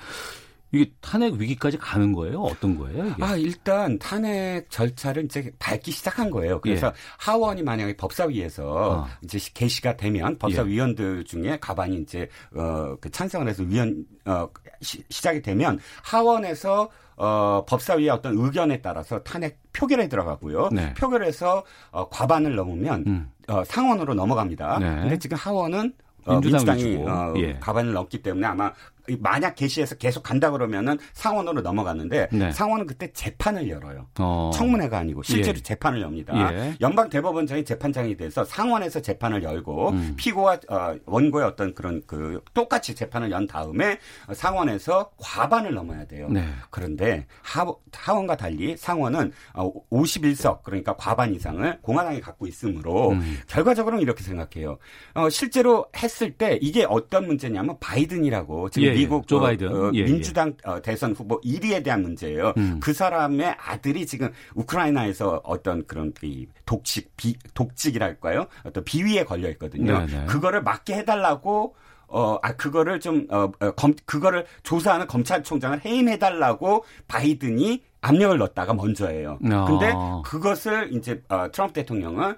이게 0.71 0.91
탄핵 1.01 1.33
위기까지 1.33 1.77
가는 1.79 2.13
거예요? 2.13 2.41
어떤 2.41 2.77
거예요? 2.77 3.07
이게? 3.07 3.23
아, 3.23 3.35
일단 3.35 3.97
탄핵 3.97 4.69
절차를 4.69 5.25
이제 5.25 5.51
밟기 5.57 5.89
시작한 5.89 6.29
거예요. 6.29 6.61
그래서 6.61 6.87
예. 6.87 6.91
하원이 7.17 7.63
만약에 7.63 7.97
법사위에서 7.97 8.63
어. 8.67 9.07
이제 9.23 9.39
개시가 9.55 9.97
되면 9.97 10.37
법사위원들 10.37 11.23
중에 11.23 11.57
가반이 11.59 11.97
이제 12.01 12.29
어 12.55 12.95
그 13.01 13.09
찬성을 13.09 13.47
해서 13.47 13.63
위원 13.63 14.05
어 14.25 14.47
시, 14.81 15.03
시작이 15.09 15.41
되면 15.41 15.79
하원에서 16.03 16.89
어 17.15 17.65
법사위의 17.67 18.09
어떤 18.09 18.37
의견에 18.37 18.81
따라서 18.81 19.21
탄핵 19.23 19.59
표결에 19.73 20.07
들어가고요. 20.07 20.69
네. 20.71 20.93
표결에서 20.93 21.63
어 21.91 22.07
과반을 22.09 22.55
넘으면 22.55 23.03
음. 23.07 23.31
어 23.49 23.63
상원으로 23.65 24.13
넘어갑니다. 24.13 24.79
네. 24.79 24.95
근데 25.01 25.19
지금 25.19 25.37
하원은 25.37 25.93
어, 26.25 26.33
민주당 26.39 26.59
민주당이 26.59 26.83
위주고. 26.85 27.09
어, 27.09 27.33
예. 27.37 27.57
과반을 27.59 27.93
넘기 27.93 28.21
때문에 28.21 28.45
아마 28.47 28.71
만약 29.19 29.55
개시해서 29.55 29.95
계속 29.95 30.23
간다 30.23 30.51
그러면은 30.51 30.97
상원으로 31.13 31.61
넘어가는데 31.61 32.29
네. 32.31 32.51
상원은 32.51 32.85
그때 32.85 33.11
재판을 33.13 33.69
열어요. 33.69 34.07
어. 34.19 34.51
청문회가 34.53 34.97
아니고 34.97 35.23
실제로 35.23 35.57
예. 35.57 35.61
재판을 35.61 36.01
엽니다. 36.01 36.53
예. 36.53 36.75
연방 36.81 37.09
대법원장이 37.09 37.63
재판장이 37.65 38.17
돼서 38.17 38.43
상원에서 38.43 39.01
재판을 39.01 39.43
열고 39.43 39.89
음. 39.89 40.13
피고와 40.17 40.59
어, 40.69 40.95
원고의 41.05 41.45
어떤 41.45 41.73
그런 41.73 42.01
그 42.05 42.41
똑같이 42.53 42.95
재판을 42.95 43.31
연 43.31 43.47
다음에 43.47 43.99
상원에서 44.33 45.11
과반을 45.17 45.73
넘어야 45.73 46.05
돼요. 46.05 46.27
네. 46.29 46.45
그런데 46.69 47.25
하, 47.41 47.65
하원과 47.93 48.37
달리 48.37 48.77
상원은 48.77 49.31
어, 49.53 49.71
51석 49.89 50.63
그러니까 50.63 50.95
과반 50.95 51.33
이상을 51.33 51.79
공화당이 51.81 52.21
갖고 52.21 52.47
있으므로 52.47 53.11
음. 53.11 53.39
결과적으로는 53.47 54.01
이렇게 54.01 54.23
생각해요. 54.23 54.77
어, 55.13 55.29
실제로 55.29 55.85
했을 55.97 56.31
때 56.31 56.57
이게 56.61 56.85
어떤 56.87 57.27
문제냐면 57.27 57.77
바이든이라고 57.79 58.69
지금 58.69 58.87
예, 58.87 58.93
예. 58.93 58.98
미국 58.99 59.27
조 59.27 59.37
어, 59.37 59.41
바이든. 59.41 59.67
어, 59.67 59.91
예, 59.93 59.99
예. 59.99 60.03
민주당 60.03 60.53
어, 60.63 60.81
대선 60.81 61.13
후보 61.13 61.39
1위에 61.41 61.83
대한 61.83 62.01
문제예요. 62.01 62.53
음. 62.57 62.79
그 62.81 62.93
사람의 62.93 63.55
아들이 63.59 64.05
지금 64.05 64.31
우크라이나에서 64.55 65.41
어떤 65.43 65.85
그런 65.85 66.13
이 66.21 66.47
독식 66.65 67.15
비 67.17 67.35
독직이랄까요? 67.53 68.45
어떤 68.63 68.83
비위에 68.83 69.23
걸려 69.23 69.49
있거든요. 69.51 69.99
네, 69.99 70.05
네. 70.05 70.25
그거를 70.25 70.63
막게 70.63 70.95
해달라고. 70.95 71.75
어, 72.11 72.39
아, 72.41 72.53
그거를 72.55 72.99
좀, 72.99 73.27
어, 73.29 73.51
어, 73.59 73.71
검, 73.73 73.93
그거를 74.07 74.43
조사하는 74.63 75.05
검찰총장을 75.05 75.85
해임해달라고 75.85 76.83
바이든이 77.07 77.83
압력을 78.01 78.35
넣었다가 78.35 78.73
먼저예요. 78.73 79.37
아. 79.51 79.65
근데 79.65 79.93
그것을 80.25 80.91
이제, 80.91 81.21
어, 81.29 81.51
트럼프 81.51 81.73
대통령은, 81.73 82.35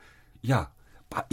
야, 0.50 0.70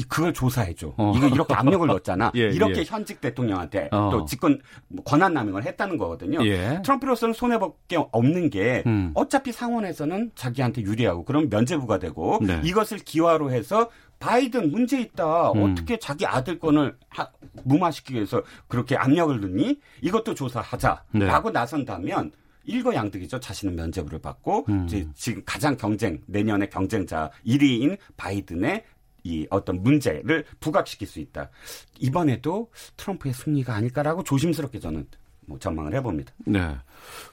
그걸 0.09 0.33
조사해줘. 0.35 0.95
어. 0.97 1.13
이거 1.17 1.29
이렇게 1.29 1.55
압력을 1.55 1.87
넣었잖아. 1.87 2.33
예, 2.37 2.49
이렇게 2.51 2.81
예. 2.81 2.85
현직 2.85 3.21
대통령한테 3.21 3.89
어. 3.93 4.09
또 4.11 4.25
직권 4.25 4.61
권한 5.05 5.33
남용을 5.35 5.65
했다는 5.65 5.97
거거든요. 5.99 6.45
예. 6.47 6.81
트럼프로서는 6.83 7.33
손해 7.35 7.59
볼 7.59 7.73
게 7.89 7.97
없는 8.13 8.51
게 8.51 8.83
음. 8.87 9.13
어차피 9.15 9.51
상원에서는 9.53 10.33
자기한테 10.35 10.83
유리하고 10.83 11.25
그럼 11.25 11.49
면제부가 11.49 11.99
되고 11.99 12.39
네. 12.43 12.61
이것을 12.65 12.99
기화로 12.99 13.51
해서 13.51 13.89
바이든 14.19 14.71
문제 14.73 15.01
있다. 15.01 15.53
음. 15.53 15.73
어떻게 15.73 15.99
자기 15.99 16.27
아들 16.27 16.59
건을 16.59 16.97
하- 17.09 17.31
무마시키기 17.65 18.15
위해서 18.17 18.43
그렇게 18.67 18.97
압력을 18.97 19.41
넣니? 19.41 19.79
이것도 20.03 20.35
조사하자라고 20.35 21.09
네. 21.13 21.51
나선다면 21.53 22.33
일거양득이죠. 22.65 23.41
자신은 23.41 23.75
면제부를 23.77 24.19
받고 24.21 24.67
음. 24.69 24.85
이제 24.87 25.07
지금 25.15 25.43
가장 25.47 25.77
경쟁 25.77 26.21
내년의 26.27 26.69
경쟁자 26.69 27.31
1위인 27.47 27.97
바이든의 28.19 28.85
이 29.25 29.47
어떤 29.51 29.83
문제를 29.83 30.45
부각시킬 30.61 31.07
수 31.09 31.21
있다. 31.21 31.51
이번에도 31.99 32.71
트럼프의 32.97 33.35
승리가 33.35 33.75
아닐까라고 33.75 34.23
조심스럽게 34.25 34.79
저는 34.81 35.07
뭐 35.47 35.59
전망을 35.59 35.95
해봅니다. 35.95 36.33
네. 36.45 36.77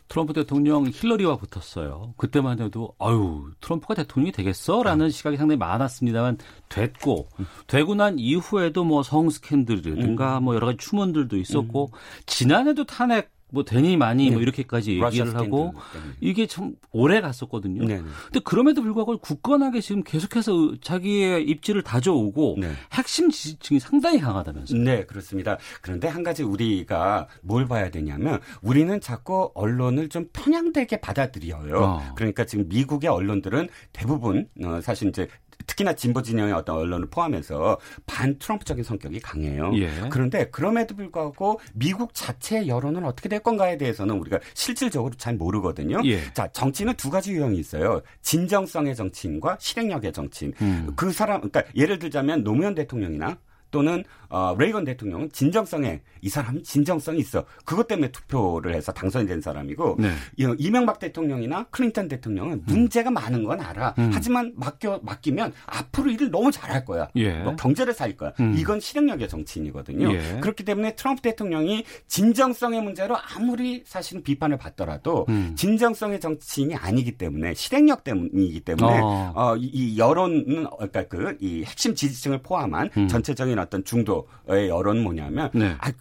트럼프 0.07 0.31
대통령 0.31 0.87
힐러리와 0.87 1.35
붙었어요. 1.37 2.13
그때만 2.15 2.59
해도 2.61 2.93
아유 2.97 3.51
트럼프가 3.59 3.93
대통령이 3.93 4.31
되겠어라는 4.31 5.09
시각이 5.09 5.35
상당히 5.35 5.57
많았습니다만 5.57 6.37
됐고 6.69 7.27
되고 7.67 7.93
난 7.95 8.17
이후에도 8.17 8.85
뭐 8.85 9.03
성 9.03 9.29
스캔들이라든가 9.29 10.39
뭐 10.39 10.55
여러 10.55 10.67
가지 10.67 10.77
추문들도 10.77 11.35
있었고 11.37 11.91
지난해도 12.25 12.85
탄핵 12.85 13.34
뭐 13.51 13.63
되니 13.63 13.95
많이 13.95 14.29
뭐 14.29 14.39
네. 14.39 14.43
이렇게까지 14.43 14.97
러시아 14.97 15.25
얘기를 15.25 15.39
하고 15.39 15.73
때문에. 15.93 16.13
이게 16.19 16.47
참 16.47 16.75
오래 16.91 17.21
갔었거든요. 17.21 17.85
네네. 17.85 18.03
근데 18.25 18.39
그럼에도 18.43 18.81
불구하고 18.81 19.17
굳건하게 19.19 19.81
지금 19.81 20.03
계속해서 20.03 20.75
자기의 20.81 21.43
입지를 21.43 21.83
다져오고 21.83 22.57
네. 22.59 22.71
핵심 22.93 23.29
지지층이 23.29 23.79
상당히 23.79 24.19
강하다면서요. 24.19 24.81
네, 24.81 25.05
그렇습니다. 25.05 25.57
그런데 25.81 26.07
한 26.07 26.23
가지 26.23 26.43
우리가 26.43 27.27
뭘 27.41 27.67
봐야 27.67 27.89
되냐면 27.89 28.39
우리는 28.61 28.99
자꾸 28.99 29.51
언론을 29.53 30.09
좀 30.09 30.27
편향되게 30.33 30.99
받아들여요. 30.99 31.77
어. 31.77 32.13
그러니까 32.15 32.45
지금 32.45 32.67
미국의 32.67 33.09
언론들은 33.09 33.69
대부분 33.93 34.47
어, 34.63 34.81
사실 34.81 35.09
이제 35.09 35.27
특히나 35.67 35.93
진보 35.93 36.21
진영의 36.21 36.53
어떤 36.53 36.77
언론을 36.77 37.07
포함해서 37.09 37.79
반 38.05 38.37
트럼프적인 38.37 38.83
성격이 38.83 39.19
강해요. 39.19 39.71
예. 39.75 39.89
그런데 40.09 40.49
그럼에도 40.49 40.95
불구하고 40.95 41.59
미국 41.73 42.13
자체의 42.13 42.67
여론은 42.67 43.05
어떻게 43.05 43.29
될 43.29 43.39
건가에 43.39 43.77
대해서는 43.77 44.15
우리가 44.19 44.39
실질적으로 44.53 45.13
잘 45.15 45.35
모르거든요. 45.35 46.01
예. 46.05 46.21
자, 46.33 46.47
정치는 46.51 46.95
두 46.95 47.09
가지 47.09 47.33
유형이 47.33 47.57
있어요. 47.57 48.01
진정성의 48.21 48.95
정치인과 48.95 49.57
실행력의 49.59 50.13
정치인. 50.13 50.53
음. 50.61 50.91
그 50.95 51.11
사람, 51.11 51.41
그러니까 51.41 51.63
예를 51.75 51.99
들자면 51.99 52.43
노무현 52.43 52.75
대통령이나 52.75 53.37
또는 53.75 54.03
어, 54.29 54.55
레이건 54.57 54.85
대통령은 54.85 55.31
진정성에 55.31 56.01
이 56.21 56.29
사람이 56.29 56.63
진정성이 56.63 57.19
있어. 57.19 57.45
그것 57.63 57.87
때문에 57.87 58.11
투표를 58.11 58.73
해서 58.73 58.91
당선이 58.91 59.27
된 59.27 59.39
사람이고 59.41 59.97
네. 59.99 60.11
이명박 60.57 60.99
대통령이나 60.99 61.65
클린턴 61.69 62.07
대통령은 62.07 62.63
문제가 62.65 63.11
많은 63.11 63.43
건 63.43 63.61
알아. 63.61 63.93
음. 63.99 64.09
하지만 64.13 64.53
맡겨 64.55 65.01
맡기면 65.03 65.53
앞으로 65.67 66.09
일을 66.11 66.31
너무 66.31 66.51
잘할 66.51 66.85
거야. 66.85 67.07
예. 67.15 67.33
뭐 67.43 67.55
경제를 67.55 67.93
살릴 67.93 68.17
거야. 68.17 68.33
음. 68.39 68.55
이건 68.57 68.79
실행력의 68.79 69.29
정치인이거든요. 69.29 70.11
예. 70.13 70.39
그렇기 70.41 70.63
때문에 70.63 70.95
트럼프 70.95 71.21
대통령이 71.21 71.83
진정성의 72.07 72.81
문제로 72.81 73.15
아무리 73.35 73.83
사실은 73.85 74.23
비판을 74.23 74.57
받더라도 74.57 75.25
음. 75.29 75.53
진정성의 75.55 76.19
정치인이 76.19 76.75
아니기 76.75 77.17
때문에 77.17 77.53
실행력 77.53 78.03
때문이기 78.03 78.61
때문에 78.61 78.99
어. 79.01 79.33
어, 79.35 79.55
이 79.57 79.97
여론은 79.97 80.67
그러니까 80.77 81.03
그 81.07 81.35
이 81.39 81.63
핵심 81.63 81.95
지지층을 81.95 82.39
포함한 82.39 82.89
음. 82.97 83.07
전체적인 83.07 83.57
어떤 83.65 83.83
중도의 83.83 84.69
여론은 84.69 85.03
뭐냐면 85.03 85.49
네. 85.53 85.75
아, 85.79 85.91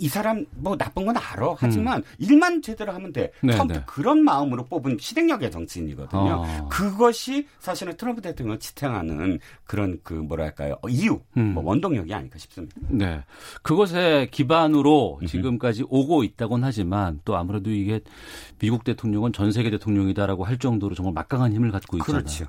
이 0.00 0.08
사람 0.08 0.46
뭐 0.56 0.76
나쁜 0.76 1.04
건 1.04 1.16
알아. 1.16 1.56
하지만 1.58 1.98
음. 1.98 2.04
일만 2.18 2.62
제대로 2.62 2.92
하면 2.92 3.12
돼. 3.12 3.32
네, 3.42 3.52
처음부터 3.52 3.80
네. 3.80 3.84
그런 3.86 4.24
마음으로 4.24 4.64
뽑은 4.64 4.96
실행력의 5.00 5.50
정치인이거든요. 5.50 6.44
어. 6.46 6.68
그것이 6.70 7.46
사실은 7.58 7.96
트럼프 7.96 8.22
대통령을 8.22 8.58
지탱하는 8.58 9.38
그런 9.64 9.98
그 10.02 10.14
뭐랄까요 10.14 10.76
이유, 10.88 11.20
음. 11.36 11.54
뭐 11.54 11.62
원동력이 11.64 12.12
아닐까 12.14 12.38
싶습니다. 12.38 12.76
네, 12.88 13.22
그것에 13.62 14.28
기반으로 14.30 15.20
지금까지 15.26 15.84
오고 15.88 16.24
있다곤 16.24 16.64
하지만 16.64 17.20
또 17.24 17.36
아무래도 17.36 17.70
이게 17.70 18.00
미국 18.58 18.84
대통령은 18.84 19.32
전 19.32 19.52
세계 19.52 19.70
대통령이다라고 19.70 20.44
할 20.44 20.58
정도로 20.58 20.94
정말 20.94 21.12
막강한 21.12 21.52
힘을 21.52 21.70
갖고 21.70 21.98
있잖아요. 21.98 22.22
그렇죠. 22.22 22.46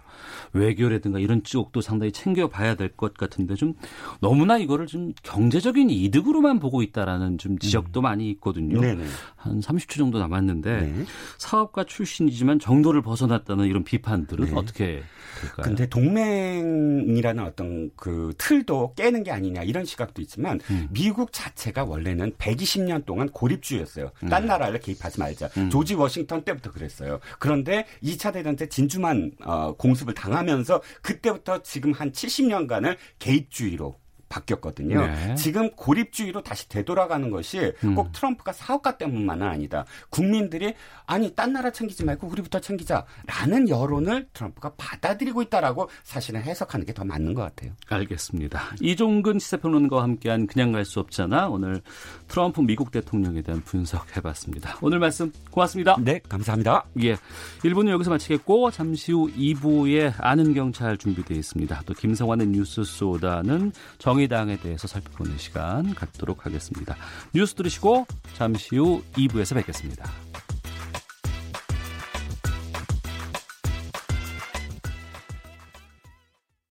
외교라든가 0.54 1.20
이런 1.20 1.44
쪽도 1.44 1.82
상당히 1.82 2.12
챙겨봐야 2.12 2.76
될 2.76 2.92
것 3.02 3.14
같은데 3.16 3.56
좀 3.56 3.74
너무나 4.20 4.58
이거를 4.58 4.86
좀 4.86 5.14
경제적인 5.24 5.90
이득으로만 5.90 6.60
보고 6.60 6.82
있다라는 6.84 7.38
좀 7.42 7.58
지적도 7.58 8.02
음. 8.02 8.04
많이 8.04 8.30
있거든요. 8.32 8.80
네네. 8.80 9.04
한 9.36 9.60
30초 9.60 9.98
정도 9.98 10.20
남았는데 10.20 10.82
네. 10.82 11.06
사업가 11.40 11.84
출신이지만 11.84 12.60
정도를 12.60 13.02
벗어났다는 13.02 13.66
이런 13.66 13.84
비판들은 13.84 14.46
네. 14.46 14.52
어떻게 14.56 15.02
될까요? 15.42 15.64
근데 15.64 15.88
동맹이라는 15.88 17.44
어떤 17.44 17.90
그 17.96 18.34
틀도 18.38 18.94
깨는 18.96 19.24
게 19.24 19.32
아니냐 19.32 19.64
이런 19.64 19.86
시각도 19.86 20.22
있지만 20.22 20.60
음. 20.70 20.88
미국 20.92 21.34
자체가 21.34 21.84
원래는 21.84 22.34
120년 22.34 23.06
동안 23.06 23.28
고립주의였어요. 23.30 24.12
음. 24.24 24.30
딴 24.30 24.46
나라를 24.46 24.80
개입하지 24.80 25.20
말자. 25.20 25.50
음. 25.58 25.70
조지 25.72 25.96
워싱턴 25.96 26.44
때부터 26.44 26.72
그랬어요. 26.72 27.20
그런데 27.40 27.88
2차 28.04 28.34
대전 28.34 28.56
때 28.56 28.70
진주만 28.70 29.32
어, 29.44 29.74
공습을 29.74 30.14
당하면서 30.14 30.82
그때부터 31.02 31.64
지금 31.64 31.92
한 31.92 32.12
70년간을 32.12 32.98
개입주의로 33.18 34.01
바뀌었거든요. 34.32 35.06
네. 35.06 35.36
지금 35.36 35.70
고립주의로 35.72 36.42
다시 36.42 36.70
되돌아가는 36.70 37.30
것이 37.30 37.74
음. 37.84 37.96
꼭 37.96 38.12
트럼프가 38.14 38.54
사업가 38.54 38.98
때문만은 38.98 39.46
아니다. 39.46 39.86
국민들이 40.10 40.74
아니 41.06 41.36
딴 41.36 41.52
나라 41.54 41.72
챙기지 41.72 42.06
말고 42.06 42.28
우리부터 42.28 42.60
챙기자라는 42.60 43.68
여론을 43.70 44.30
트럼프가 44.34 44.74
받아들이고 44.78 45.42
있다라고 45.42 45.90
사실은 46.04 46.42
해석하는 46.44 46.86
게 46.86 46.92
더 46.92 47.06
맞는 47.06 47.34
것 47.34 47.42
같아요. 47.42 47.72
알겠습니다. 47.90 48.76
이종근 48.82 49.40
시사평론가와 49.40 50.04
함께한 50.04 50.46
그냥 50.48 50.72
갈 50.72 50.82
수 50.86 51.00
없잖아 51.00 51.48
오늘 51.48 51.82
트럼프 52.28 52.60
미국 52.62 52.92
대통령에 52.92 53.42
대한 53.44 53.62
분석해봤습니다. 53.64 54.78
오늘 54.82 55.00
말씀 55.00 55.32
고맙습니다. 55.52 55.96
네, 56.02 56.20
감사합니다. 56.28 56.86
예, 57.04 57.16
1부는 57.64 57.90
여기서 57.92 58.10
마치겠고 58.10 58.72
잠시 58.72 59.12
후 59.12 59.30
2부에 59.32 60.14
아는 60.18 60.54
경찰 60.54 60.98
준비되어 60.98 61.38
있습니다. 61.38 61.82
또 61.86 61.94
김성환의 61.94 62.48
뉴스 62.48 62.84
소다는 62.84 63.72
정 64.00 64.20
정의당에 64.22 64.58
대해서 64.58 64.88
살펴보는 64.88 65.38
시간 65.38 65.96
갖도록 65.96 66.46
하겠습니다. 66.46 66.96
뉴스 67.34 67.56
들으시고 67.56 68.06
잠시 68.36 68.76
후 68.76 69.02
2부에서 69.14 69.56
뵙겠습니다. 69.56 70.12